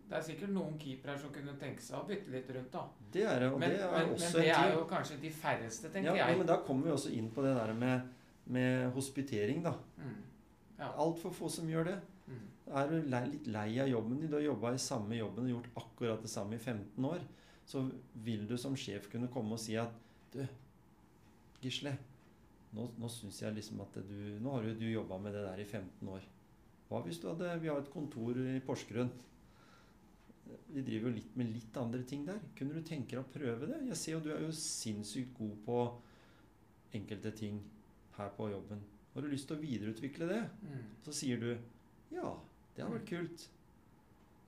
det 0.09 0.17
er 0.17 0.21
sikkert 0.21 0.51
noen 0.53 0.75
keepere 0.77 1.15
som 1.17 1.31
kunne 1.33 1.55
tenke 1.57 1.81
seg 1.81 1.97
å 1.97 2.05
bytte 2.07 2.29
litt 2.33 2.49
rundt. 2.53 2.71
da. 2.73 2.83
det 3.11 3.23
er 3.25 3.39
det. 3.39 3.47
Og 3.51 3.59
Men, 3.59 3.69
det 3.73 3.79
er 3.81 3.91
men, 3.91 4.09
men 4.13 4.33
det 4.37 4.49
er 4.53 4.73
jo 4.75 4.83
kanskje 4.89 5.17
de 5.21 5.31
færreste, 5.33 5.89
tenker 5.89 6.11
Ja, 6.11 6.27
jeg. 6.29 6.37
men 6.37 6.47
da 6.47 6.59
kommer 6.67 6.89
vi 6.89 6.91
også 6.93 7.13
inn 7.17 7.31
på 7.33 7.41
det 7.45 7.55
der 7.57 7.73
med, 7.73 8.11
med 8.45 8.91
hospitering, 8.93 9.63
da. 9.65 9.73
Mm. 9.97 10.19
Ja. 10.77 10.91
Altfor 11.01 11.33
få 11.33 11.49
som 11.49 11.69
gjør 11.71 11.89
det. 11.89 11.95
Mm. 12.27 12.43
Er 12.81 12.91
du 12.91 12.95
lei, 13.09 13.23
litt 13.31 13.47
lei 13.47 13.67
av 13.81 13.89
jobben 13.89 14.19
din, 14.19 14.29
du 14.29 14.37
har 14.37 14.45
jobba 14.45 14.73
i 14.75 14.81
samme 14.81 15.17
jobben 15.17 15.47
og 15.47 15.53
gjort 15.55 15.81
akkurat 15.81 16.21
det 16.21 16.29
samme 16.29 16.57
i 16.57 16.61
15 16.61 17.05
år, 17.05 17.25
så 17.65 17.81
vil 18.25 18.45
du 18.49 18.57
som 18.61 18.75
sjef 18.77 19.09
kunne 19.09 19.31
komme 19.33 19.57
og 19.57 19.61
si 19.61 19.77
at 19.81 19.93
Du, 20.35 20.41
Gisle, 21.63 21.95
nå, 22.75 22.89
nå 22.99 23.09
syns 23.09 23.39
jeg 23.41 23.55
liksom 23.55 23.79
at 23.81 23.95
du 24.05 24.17
Nå 24.43 24.51
har 24.51 24.65
jo 24.67 24.73
du 24.77 24.85
jobba 24.85 25.17
med 25.17 25.33
det 25.33 25.45
der 25.47 25.61
i 25.63 25.65
15 25.65 26.09
år. 26.11 26.25
Hva 26.89 26.99
hvis 27.05 27.17
du 27.21 27.29
hadde 27.31 27.55
Vi 27.61 27.71
har 27.71 27.79
et 27.81 27.89
kontor 27.93 28.37
i 28.37 28.59
Porsgrunn. 28.65 29.09
Vi 30.75 30.83
driver 30.85 31.09
jo 31.09 31.15
litt 31.15 31.37
med 31.39 31.53
litt 31.53 31.77
andre 31.79 32.03
ting 32.07 32.25
der. 32.27 32.41
Kunne 32.57 32.75
du 32.75 32.83
tenke 32.85 33.15
deg 33.15 33.21
å 33.23 33.31
prøve 33.33 33.69
det? 33.69 33.79
Jeg 33.91 33.99
ser 34.01 34.15
jo 34.17 34.23
du 34.25 34.31
er 34.35 34.43
jo 34.43 34.51
sinnssykt 34.55 35.33
god 35.37 35.55
på 35.65 35.79
enkelte 36.95 37.31
ting 37.35 37.61
her 38.17 38.31
på 38.37 38.49
jobben. 38.51 38.83
Har 39.13 39.23
du 39.23 39.31
lyst 39.31 39.47
til 39.49 39.57
å 39.57 39.63
videreutvikle 39.63 40.27
det? 40.29 40.41
Mm. 40.63 40.81
Så 41.05 41.13
sier 41.15 41.39
du 41.41 41.51
ja, 42.13 42.31
det 42.75 42.83
hadde 42.83 42.97
vært 42.97 43.09
kult. 43.09 43.45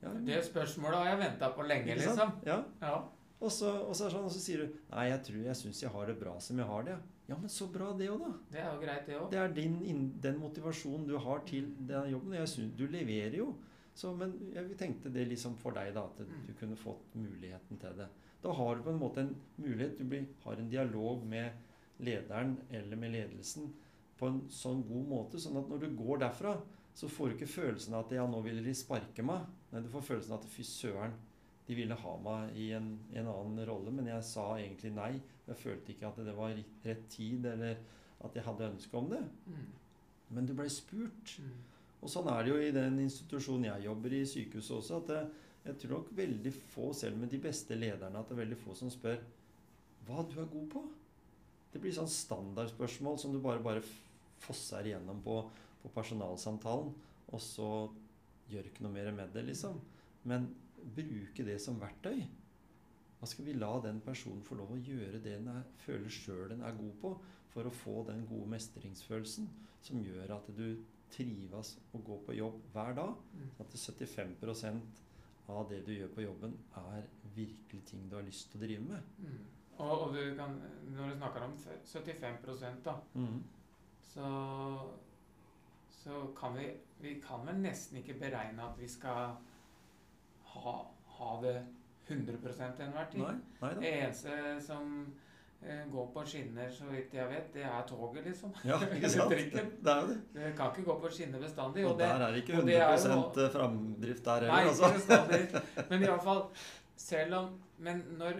Ja, 0.01 0.11
Det 0.13 0.41
spørsmålet 0.45 0.99
har 0.99 1.07
jeg 1.13 1.21
venta 1.23 1.51
på 1.55 1.65
lenge, 1.65 1.95
liksom. 1.97 2.33
Ja. 2.45 2.59
Ja. 2.81 2.97
Og 3.37 3.53
så, 3.53 3.69
og 3.85 3.93
så, 3.97 4.09
sånn, 4.09 4.25
og 4.25 4.33
så 4.33 4.41
sier 4.41 4.63
du 4.63 4.77
Nei, 4.89 5.07
jeg 5.11 5.21
tror 5.27 5.41
jeg 5.45 5.57
syns 5.59 5.81
jeg 5.83 5.93
har 5.93 6.09
det 6.09 6.15
bra 6.17 6.33
som 6.41 6.57
jeg 6.57 6.69
har 6.69 6.85
det. 6.87 6.97
Ja, 7.27 7.35
men 7.35 7.51
så 7.51 7.67
bra 7.71 7.91
det 7.97 8.07
òg, 8.09 8.21
da. 8.23 8.29
Det 8.53 8.61
er 8.61 8.69
jo 8.71 8.81
greit, 8.81 9.07
det 9.07 9.17
òg. 9.19 9.25
Det 9.33 9.39
er 9.41 9.55
din, 9.55 10.05
den 10.23 10.37
motivasjonen 10.39 11.07
du 11.09 11.17
har 11.21 11.41
til 11.49 11.67
den 11.89 12.11
jobben. 12.13 12.37
Jeg 12.39 12.51
synes, 12.53 12.75
du 12.79 12.85
leverer 12.91 13.35
jo. 13.41 13.49
Så, 13.97 14.11
men 14.13 14.35
jeg 14.53 14.75
tenkte 14.77 15.09
det 15.13 15.23
liksom 15.31 15.55
for 15.57 15.73
deg, 15.73 15.93
da, 15.95 16.03
at 16.05 16.19
Mm. 16.21 16.45
du 16.47 16.53
kunne 16.59 16.75
fått 16.77 17.15
muligheten 17.17 17.79
til 17.81 17.95
det. 17.97 18.07
Da 18.43 18.51
har 18.53 18.75
du 18.77 18.83
på 18.85 18.91
en 18.93 18.99
måte 19.01 19.23
en 19.23 19.35
mulighet. 19.57 19.97
Du 19.97 20.03
blir, 20.05 20.27
har 20.43 20.55
en 20.61 20.69
dialog 20.69 21.23
med 21.25 21.51
lederen 21.99 22.57
eller 22.69 22.95
med 23.01 23.11
ledelsen 23.15 23.71
på 24.19 24.27
en 24.29 24.41
sånn 24.53 24.83
god 24.87 25.07
måte, 25.09 25.39
sånn 25.41 25.57
at 25.57 25.69
når 25.69 25.79
du 25.81 25.95
går 25.97 26.19
derfra, 26.21 26.55
så 26.97 27.07
får 27.09 27.29
du 27.29 27.33
ikke 27.37 27.49
følelsen 27.55 27.93
av 27.93 28.05
at 28.05 28.11
ja, 28.17 28.25
nå 28.29 28.41
ville 28.45 28.61
de 28.65 28.73
sparke 28.73 29.23
meg. 29.25 29.45
Nei, 29.71 29.81
du 29.81 29.89
får 29.93 30.01
følelsen 30.11 30.33
av 30.33 30.39
at 30.43 30.49
fy 30.49 30.63
søren, 30.65 31.13
de 31.67 31.75
ville 31.75 31.93
ha 31.99 32.13
meg 32.23 32.55
i 32.57 32.69
en, 32.77 32.99
en 33.13 33.27
annen 33.27 33.65
rolle, 33.67 33.91
men 33.91 34.07
jeg 34.07 34.23
sa 34.23 34.45
egentlig 34.57 34.93
nei. 34.95 35.11
Jeg 35.47 35.55
følte 35.59 35.91
ikke 35.93 36.07
at 36.07 36.21
det 36.25 36.35
var 36.37 36.53
rett 36.85 37.09
tid, 37.09 37.45
eller 37.45 37.77
at 38.23 38.33
jeg 38.37 38.43
hadde 38.45 38.69
ønske 38.71 38.97
om 38.97 39.09
det. 39.11 39.19
Mm. 39.45 39.65
Men 40.37 40.45
du 40.47 40.53
ble 40.57 40.69
spurt. 40.69 41.33
Mm. 41.41 41.57
Og 42.01 42.11
sånn 42.11 42.29
er 42.31 42.45
det 42.45 42.51
jo 42.51 42.59
i 42.61 42.73
den 42.75 42.99
institusjonen 43.03 43.69
jeg 43.71 43.87
jobber 43.87 44.13
i, 44.13 44.21
sykehuset 44.29 44.75
også, 44.77 45.01
at 45.01 45.13
jeg, 45.15 45.29
jeg 45.67 45.79
tror 45.81 45.93
nok 45.95 46.11
veldig 46.19 46.53
få, 46.73 46.91
selv 46.95 47.17
med 47.19 47.31
de 47.33 47.41
beste 47.41 47.77
lederne, 47.77 48.19
at 48.19 48.29
det 48.29 48.37
er 48.37 48.43
veldig 48.43 48.59
få 48.61 48.75
som 48.77 48.91
spør 48.93 49.19
hva 50.07 50.23
du 50.23 50.37
er 50.39 50.51
god 50.51 50.67
på. 50.71 50.83
Det 51.73 51.81
blir 51.83 51.95
sånn 51.95 52.09
standardspørsmål 52.11 53.17
som 53.19 53.33
du 53.33 53.41
bare, 53.43 53.63
bare 53.63 53.83
fosser 54.45 54.87
igjennom 54.87 55.19
på, 55.25 55.41
på 55.81 55.91
personalsamtalen, 55.95 56.93
og 57.27 57.43
så 57.43 57.71
gjør 58.47 58.69
ikke 58.69 58.85
noe 58.85 58.95
mer 58.95 59.11
med 59.15 59.33
det, 59.35 59.43
liksom. 59.49 59.81
Men 60.29 60.47
bruke 60.95 61.43
det 61.43 61.57
som 61.63 61.79
verktøy. 61.81 62.21
Hva 63.17 63.27
skal 63.27 63.47
vi 63.47 63.55
la 63.57 63.71
den 63.83 63.99
personen 64.05 64.45
få 64.45 64.59
lov 64.59 64.75
å 64.75 64.79
gjøre 64.79 65.17
det 65.17 65.39
den 65.39 65.49
er, 65.49 65.65
føler 65.83 66.13
sjøl 66.13 66.51
den 66.51 66.61
er 66.63 66.77
god 66.77 66.93
på, 67.01 67.15
for 67.51 67.67
å 67.67 67.73
få 67.73 68.03
den 68.07 68.21
gode 68.29 68.51
mestringsfølelsen 68.53 69.47
som 69.83 70.03
gjør 70.05 70.35
at 70.37 70.51
du 70.53 70.77
trives 71.13 71.75
å 71.93 72.01
gå 72.05 72.17
på 72.25 72.35
jobb 72.37 72.63
hver 72.73 72.95
dag? 72.97 73.13
Mm. 73.33 73.51
At 73.63 73.73
det 73.73 73.81
75% 73.81 75.03
av 75.47 75.69
det 75.69 75.81
du 75.87 75.93
gjør 75.93 76.09
på 76.15 76.25
jobben, 76.25 76.57
er 76.75 77.05
virkelig 77.35 77.83
ting 77.87 78.09
du 78.09 78.17
har 78.17 78.25
lyst 78.27 78.51
til 78.51 78.59
å 78.59 78.65
drive 78.65 78.87
med. 78.87 79.13
Mm. 79.23 79.37
Og, 79.77 79.93
og 80.07 80.15
du 80.15 80.21
kan, 80.35 80.57
når 80.95 81.11
du 81.11 81.17
snakker 81.19 81.45
om 81.45 81.53
75 81.85 82.81
da, 82.85 82.95
mm. 83.13 83.37
så, 84.13 84.29
så 85.99 86.21
kan 86.39 86.57
vi 86.57 86.71
Vi 86.97 87.19
kan 87.21 87.43
vel 87.45 87.59
nesten 87.61 87.99
ikke 87.99 88.15
beregne 88.17 88.63
at 88.65 88.79
vi 88.79 88.87
skal 88.89 89.35
ha, 90.49 90.71
ha 91.17 91.33
det 91.43 91.59
100 92.07 92.37
til 92.41 92.85
enhver 92.87 93.09
tid. 93.11 93.21
Nei, 93.21 93.35
nei. 93.61 93.73
Det 93.77 93.91
eneste 93.91 94.37
som 94.65 94.95
eh, 95.63 95.83
går 95.91 96.07
på 96.13 96.23
skinner, 96.25 96.69
så 96.71 96.85
vidt 96.91 97.13
jeg 97.13 97.29
vet, 97.29 97.53
det 97.53 97.63
er 97.65 97.85
toget, 97.87 98.25
liksom. 98.25 98.53
Ja, 98.65 98.77
ikke 98.95 99.09
sant? 99.09 99.29
Det 99.29 99.93
er 99.93 100.01
jo 100.01 100.07
det. 100.07 100.17
Det 100.33 100.55
kan 100.57 100.71
ikke 100.71 100.85
gå 100.89 100.99
på 101.01 101.11
skinner 101.11 101.39
bestandig. 101.39 101.85
Og 101.85 101.91
Og 101.91 101.99
det, 101.99 102.07
der 102.09 102.25
er 102.27 102.31
det 102.31 102.43
ikke 102.43 102.59
og 102.61 102.67
det 102.67 102.75
er 102.81 102.93
100 102.93 103.43
jo- 103.43 103.49
framdrift 103.57 104.25
der 104.25 104.47
Nei, 104.47 104.47
heller, 104.47 104.73
ikke 104.73 104.85
altså. 104.85 104.93
bestandig. 104.93 105.61
Men 105.89 106.03
iallfall 106.09 106.43
Selv 106.97 107.33
om 107.35 107.49
Men 107.77 108.03
når, 108.17 108.33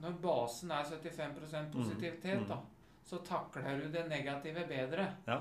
når 0.00 0.12
basen 0.22 0.70
er 0.70 0.84
75% 0.84 1.72
positivitet, 1.72 2.40
mm. 2.40 2.48
da, 2.48 2.56
så 3.04 3.18
takler 3.24 3.80
du 3.82 3.88
det 3.92 4.06
negative 4.08 4.64
bedre. 4.68 5.08
Ja, 5.26 5.38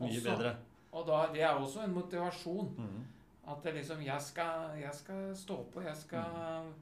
Mye 0.00 0.08
Også. 0.08 0.30
bedre. 0.30 0.54
Og 0.92 1.06
da, 1.06 1.26
det 1.32 1.42
er 1.42 1.54
også 1.60 1.82
en 1.84 1.92
motivasjon. 1.94 2.70
Mm. 2.78 3.02
At 3.50 3.62
det 3.64 3.74
liksom 3.74 4.00
jeg 4.02 4.20
skal, 4.22 4.70
jeg 4.80 4.94
skal 4.94 5.36
stå 5.36 5.56
på, 5.74 5.80
jeg 5.84 5.96
skal 5.96 6.72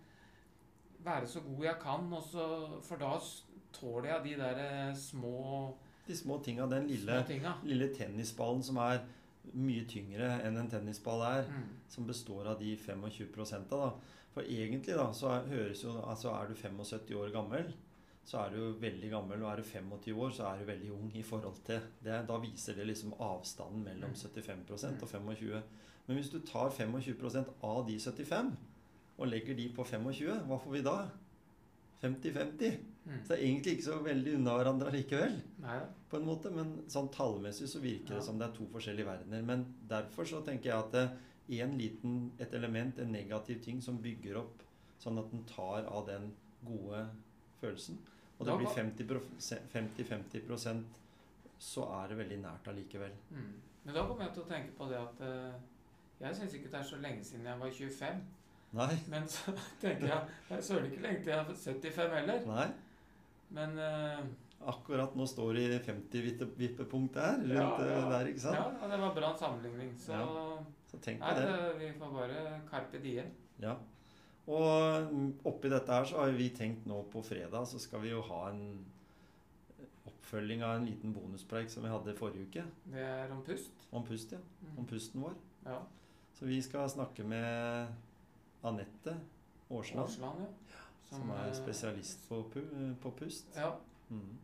være 1.05 1.27
så 1.27 1.41
god 1.41 1.65
jeg 1.65 1.77
kan, 1.83 2.13
og 2.13 2.23
så, 2.23 2.47
for 2.83 2.97
da 3.01 3.13
tåler 3.73 4.09
jeg 4.13 4.25
de 4.25 4.35
der 4.43 4.59
eh, 4.65 4.95
små, 4.97 5.75
De 6.07 6.17
små 6.17 6.39
tinga. 6.45 6.67
Den 6.67 6.87
lille, 6.89 7.19
lille 7.65 7.89
tennisballen 7.95 8.63
som 8.65 8.77
er 8.81 9.03
mye 9.55 9.85
tyngre 9.89 10.41
enn 10.45 10.57
en 10.61 10.69
tennisball 10.69 11.23
er. 11.25 11.47
Mm. 11.49 11.67
som 11.89 12.07
består 12.07 12.47
av 12.53 12.59
de 12.61 12.77
25% 12.77 13.69
da. 13.71 13.91
For 14.35 14.43
egentlig 14.45 14.95
da, 14.97 15.07
så 15.17 15.31
er, 15.33 15.47
høres 15.49 15.83
jo, 15.85 15.95
altså 16.05 16.31
er 16.37 16.49
du 16.51 16.55
75 16.55 17.15
år 17.17 17.31
gammel, 17.33 17.71
så 18.29 18.43
er 18.43 18.51
du 18.53 18.59
jo 18.59 18.73
veldig 18.81 19.09
gammel, 19.11 19.43
og 19.43 19.51
er 19.53 19.57
du 19.63 19.63
25 19.65 20.19
år, 20.21 20.31
så 20.37 20.45
er 20.51 20.59
du 20.61 20.67
veldig 20.69 20.91
ung 20.93 21.09
i 21.17 21.23
forhold 21.25 21.63
til 21.65 21.81
det. 22.05 22.19
Da 22.29 22.37
viser 22.43 22.77
det 22.77 22.87
liksom 22.91 23.15
avstanden 23.25 23.85
mellom 23.85 24.11
Mm. 24.11 24.17
75% 24.17 25.03
og 25.03 25.09
25. 25.09 25.63
Men 26.07 26.17
hvis 26.17 26.29
du 26.31 26.39
tar 26.41 26.69
25% 26.71 27.55
av 27.65 27.87
de 27.89 27.97
75 28.01 28.53
og 29.19 29.27
legger 29.29 29.57
de 29.57 29.69
på 29.75 29.85
25, 29.85 30.45
hva 30.47 30.61
får 30.61 30.73
vi 30.73 30.83
da? 30.85 30.99
50-50. 32.03 32.77
Mm. 33.05 33.21
Så 33.25 33.29
det 33.33 33.39
er 33.39 33.45
egentlig 33.47 33.73
ikke 33.77 33.89
så 33.89 33.97
veldig 34.05 34.35
unna 34.37 34.57
hverandre 34.59 34.91
likevel 34.93 35.39
Nei 35.63 35.79
på 36.09 36.17
en 36.17 36.25
måte, 36.25 36.51
men 36.53 36.85
sånn 36.89 37.09
tallmessig 37.13 37.69
så 37.69 37.81
virker 37.83 38.15
Ja. 38.15 38.19
det 38.19 38.25
som 38.25 38.39
det 38.39 38.47
er 38.49 38.55
to 38.57 38.67
forskjellige 38.73 39.07
verdener. 39.07 39.43
Men 39.45 39.75
derfor 39.89 40.25
så 40.25 40.41
tenker 40.45 40.71
jeg 40.71 40.79
at 40.79 40.93
det 40.93 41.11
en 41.61 41.79
liten, 41.79 42.33
et 42.39 42.55
element, 42.55 42.99
en 42.99 43.13
negativ 43.13 43.63
ting 43.65 43.83
som 43.83 43.99
bygger 44.03 44.37
opp 44.37 44.63
sånn 44.99 45.19
at 45.19 45.31
den 45.31 45.45
tar 45.45 45.85
av 45.85 46.07
den 46.07 46.35
gode 46.65 47.09
følelsen. 47.61 47.99
Og 48.39 48.47
det 48.47 48.59
blir 48.59 48.69
50-50% 48.69 50.85
så 51.59 51.83
er 52.03 52.09
det 52.09 52.19
veldig 52.19 52.39
nært 52.43 52.69
allikevel. 52.71 53.11
Mm. 53.31 53.53
Men 53.85 53.95
da 53.95 54.07
kommer 54.07 54.25
jeg 54.29 54.35
til 54.35 54.43
å 54.45 54.49
tenke 54.49 54.71
på 54.79 54.89
det 54.91 54.99
at 54.99 55.21
eh, 55.27 55.53
Jeg 56.21 56.37
syns 56.37 56.55
ikke 56.55 56.71
det 56.71 56.79
er 56.81 56.85
så 56.87 56.97
lenge 56.99 57.25
siden 57.25 57.47
jeg 57.47 57.61
var 57.61 57.71
25. 57.71 58.23
Nei. 58.77 58.93
Men 59.09 59.25
så 59.33 59.53
tenker 59.83 60.07
jeg 60.11 60.35
Det 60.49 60.57
er 60.59 60.61
søren 60.67 60.91
ikke 60.91 61.01
lenge 61.07 61.23
til 61.25 61.33
jeg 61.33 61.41
er 61.41 61.55
75 61.55 62.13
heller. 62.19 62.45
Nei. 62.51 62.67
Men 63.57 63.79
uh, 63.81 64.27
Akkurat 64.69 65.15
nå 65.17 65.25
står 65.31 65.55
det 65.55 65.63
i 65.69 65.79
50-vippepunktet 65.87 67.23
her. 67.23 67.37
Rundt 67.39 67.55
Ja, 67.55 67.69
ja. 67.87 68.01
eh, 68.03 68.09
der, 68.11 68.27
ikke 68.33 68.43
sant? 68.43 68.59
ja, 68.59 68.65
ja, 68.83 68.89
det 68.91 68.99
var 69.05 69.15
bra 69.15 69.31
sammenligning. 69.39 69.93
Så 70.03 70.19
Så 70.91 70.99
tenk 71.05 71.21
på 71.23 71.29
nei, 71.31 71.35
det. 71.39 71.47
det, 71.53 71.71
vi 71.79 71.93
får 72.01 72.11
bare 72.17 72.43
carpe 72.71 72.99
diem. 73.05 73.31
Ja. 73.63 73.77
Og 74.49 75.13
mm, 75.13 75.29
oppi 75.47 75.71
dette 75.71 75.93
her 75.95 76.05
så 76.11 76.19
har 76.25 76.35
vi 76.35 76.49
tenkt 76.57 76.87
nå 76.91 77.03
på 77.13 77.23
fredag 77.23 77.67
så 77.71 77.79
skal 77.81 78.01
vi 78.03 78.11
jo 78.11 78.23
ha 78.27 78.41
en 78.51 78.63
oppfølging 80.09 80.63
av 80.65 80.79
en 80.79 80.87
liten 80.89 81.13
bonuspreik 81.15 81.71
som 81.71 81.85
vi 81.87 81.93
hadde 81.93 82.17
forrige 82.19 82.49
uke. 82.49 82.65
Det 82.93 83.05
er 83.05 83.31
om 83.33 83.43
pust. 83.47 83.87
Om 83.93 84.05
pust, 84.09 84.33
ja. 84.35 84.41
Mm. 84.65 84.75
Om 84.83 84.87
pusten 84.91 85.23
vår. 85.25 85.37
Ja. 85.69 85.79
Så 86.39 86.49
vi 86.51 86.59
skal 86.65 86.89
snakke 86.91 87.25
med 87.29 87.95
Anette 88.63 89.15
Aarsland, 89.69 90.41
ja. 90.41 90.83
som 91.05 91.31
er 91.31 91.47
eh, 91.49 91.55
spesialist 91.57 92.29
på, 92.29 92.43
pu 92.53 92.63
på 93.03 93.13
pust. 93.19 93.53
Ja. 93.57 93.75
Mm. 94.11 94.37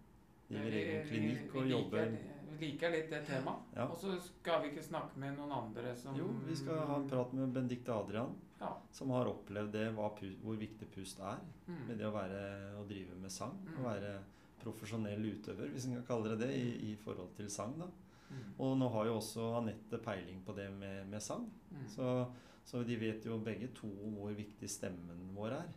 Driver 0.48 0.76
egen 0.78 1.06
klinikk 1.08 1.54
og 1.56 1.70
jobber 1.70 2.10
Vi 2.54 2.66
liker 2.68 2.92
litt 2.92 3.08
det 3.10 3.22
temaet. 3.26 3.70
Ja. 3.74 3.86
Og 3.88 3.96
så 3.98 4.12
skal 4.22 4.60
vi 4.62 4.70
ikke 4.70 4.84
snakke 4.84 5.18
med 5.18 5.34
noen 5.38 5.54
andre 5.56 5.94
som 5.98 6.14
Jo, 6.18 6.28
vi 6.44 6.54
skal 6.56 6.84
ha 6.86 6.98
en 7.00 7.08
prat 7.10 7.32
med 7.34 7.54
Benedicte 7.56 7.92
Adrian, 7.92 8.36
Ja. 8.60 8.70
som 8.92 9.10
har 9.10 9.26
opplevd 9.26 9.72
det, 9.72 9.88
hvor 9.96 10.60
viktig 10.60 10.86
pust 10.94 11.18
er. 11.18 11.40
Mm. 11.66 11.80
Med 11.88 11.98
det 11.98 12.06
å, 12.06 12.12
være, 12.14 12.44
å 12.78 12.84
drive 12.86 13.16
med 13.18 13.32
sang. 13.32 13.56
Mm. 13.64 13.80
Å 13.80 13.88
være 13.88 14.14
profesjonell 14.62 15.26
utøver, 15.26 15.68
hvis 15.72 15.88
en 15.88 15.98
kan 15.98 16.06
kalle 16.12 16.34
det 16.34 16.46
det, 16.46 16.54
i, 16.56 16.92
i 16.92 16.96
forhold 16.96 17.34
til 17.36 17.50
sang. 17.50 17.74
da. 17.80 17.88
Mm. 18.30 18.46
Og 18.58 18.76
nå 18.78 18.88
har 18.94 19.10
jo 19.10 19.18
også 19.18 19.50
Anette 19.58 19.98
peiling 20.04 20.40
på 20.46 20.54
det 20.56 20.70
med, 20.72 21.06
med 21.10 21.22
sang. 21.22 21.44
Mm. 21.72 21.84
Så, 21.90 22.14
så 22.64 22.82
de 22.82 22.96
vet 22.96 23.24
jo 23.26 23.38
begge 23.44 23.68
to 23.76 23.90
hvor 24.16 24.32
viktig 24.36 24.70
stemmen 24.70 25.30
vår 25.36 25.56
er. 25.60 25.72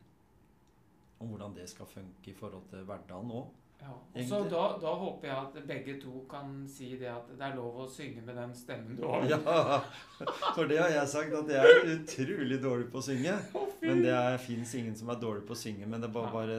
Og 1.20 1.32
hvordan 1.32 1.56
det 1.58 1.70
skal 1.70 1.90
funke 1.90 2.32
i 2.32 2.36
forhold 2.38 2.68
til 2.70 2.86
hverdagen 2.88 3.32
òg. 3.34 3.48
Ja. 3.78 3.92
Og 3.94 4.24
så 4.26 4.38
da, 4.50 4.62
da 4.82 4.92
håper 4.98 5.28
jeg 5.28 5.38
at 5.38 5.58
begge 5.70 5.94
to 6.02 6.24
kan 6.30 6.64
si 6.72 6.96
det 6.98 7.12
at 7.12 7.28
det 7.30 7.46
er 7.46 7.54
lov 7.60 7.76
å 7.84 7.86
synge 7.92 8.24
med 8.26 8.34
den 8.40 8.56
stemmen 8.58 8.98
du 8.98 9.04
har. 9.06 9.28
Ja, 9.30 9.78
for 10.56 10.66
det 10.70 10.80
har 10.82 10.90
jeg 10.90 11.12
sagt, 11.12 11.36
at 11.38 11.52
jeg 11.54 11.76
er 11.76 11.92
utrolig 11.94 12.58
dårlig 12.64 12.88
på 12.94 12.98
å 13.02 13.06
synge. 13.06 13.36
Men 13.86 14.02
det 14.02 14.18
fins 14.42 14.74
ingen 14.80 14.98
som 14.98 15.12
er 15.14 15.20
dårlig 15.22 15.46
på 15.46 15.54
å 15.54 15.60
synge. 15.62 15.86
Men 15.86 16.02
det 16.02 16.10
er 16.10 16.16
bare, 16.16 16.32
bare 16.34 16.58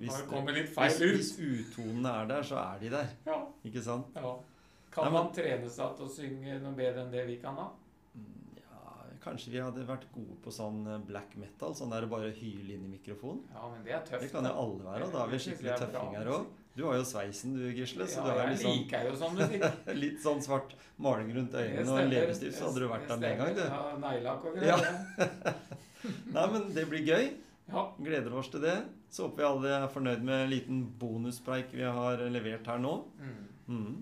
hvis, 0.00 0.22
hvis, 0.32 1.00
hvis 1.02 1.32
utonene 1.36 2.14
er 2.22 2.30
der, 2.32 2.46
så 2.48 2.56
er 2.62 2.80
de 2.80 2.92
der. 2.96 3.12
Ja. 3.28 3.40
Ikke 3.68 3.84
sant? 3.84 4.16
ja. 4.16 4.36
Kan 4.96 5.10
Nei, 5.10 5.12
men- 5.12 5.26
man 5.26 5.34
trene 5.36 5.68
seg 5.68 5.96
til 5.98 6.06
å 6.06 6.14
synge 6.14 6.56
noe 6.62 6.72
bedre 6.78 7.04
enn 7.04 7.12
det 7.12 7.26
vi 7.28 7.36
kan 7.42 7.58
da? 7.60 7.68
Mm, 9.26 9.32
kanskje 9.32 9.50
vi 9.52 9.58
hadde 9.60 9.86
vært 9.88 10.06
gode 10.14 10.36
på 10.44 10.52
sånn 10.54 10.86
eh, 10.86 10.98
black 11.08 11.34
metal. 11.36 11.74
Sånn 11.74 11.90
der 11.90 12.06
å 12.06 12.10
bare 12.10 12.30
hyle 12.36 12.76
inn 12.76 12.84
i 12.86 12.92
mikrofonen. 12.94 13.42
Ja, 13.52 13.66
men 13.72 13.82
det 13.84 13.92
er 13.96 14.04
tøft. 14.06 14.22
Det 14.22 14.30
kan 14.32 14.46
jo 14.46 14.52
alle 14.62 14.84
være. 14.86 15.08
og 15.08 15.12
Da 15.12 15.24
er 15.24 15.32
vi 15.34 15.40
skikkelig 15.46 15.72
er 15.74 15.82
tøffinger 15.82 16.30
òg. 16.36 16.46
Du 16.76 16.82
har 16.84 16.98
jo 16.98 17.04
sveisen 17.08 17.54
du, 17.56 17.62
Gisle. 17.72 18.06
Så 18.06 18.20
ja, 18.20 18.24
du 18.26 18.40
jeg 18.40 18.50
litt 18.52 18.62
sånn, 18.62 18.76
liker 18.82 19.06
jo 19.08 19.14
sånn 19.16 19.38
musikk. 19.38 19.62
litt 20.04 20.20
sånn 20.22 20.42
svart 20.44 20.74
maling 21.00 21.32
rundt 21.34 21.54
øynene 21.56 21.94
og 21.94 22.10
leppestift, 22.12 22.58
så 22.58 22.68
hadde 22.68 22.82
du 22.84 22.88
vært 22.90 23.08
der 23.08 23.22
med 23.22 23.30
en 23.30 23.38
gang, 23.40 23.54
du. 23.56 23.62
Ja, 23.64 23.80
Neglelakk 24.02 24.44
og 24.44 24.60
Ja. 24.62 24.76
Nei, 26.36 26.46
men 26.52 26.68
det 26.76 26.84
blir 26.90 27.02
gøy. 27.02 27.30
Ja. 27.72 27.86
Gleder 27.98 28.36
oss 28.38 28.50
til 28.52 28.62
det. 28.62 28.76
Så 29.10 29.26
håper 29.26 29.40
vi 29.42 29.46
alle 29.48 29.72
er 29.80 29.88
fornøyd 29.90 30.22
med 30.26 30.44
en 30.44 30.52
liten 30.52 30.84
bonuspreik 31.00 31.72
vi 31.74 31.82
har 31.82 32.20
levert 32.30 32.68
her 32.68 32.78
nå. 32.82 32.92
Mm. 33.18 33.40
Mhm. 33.66 33.96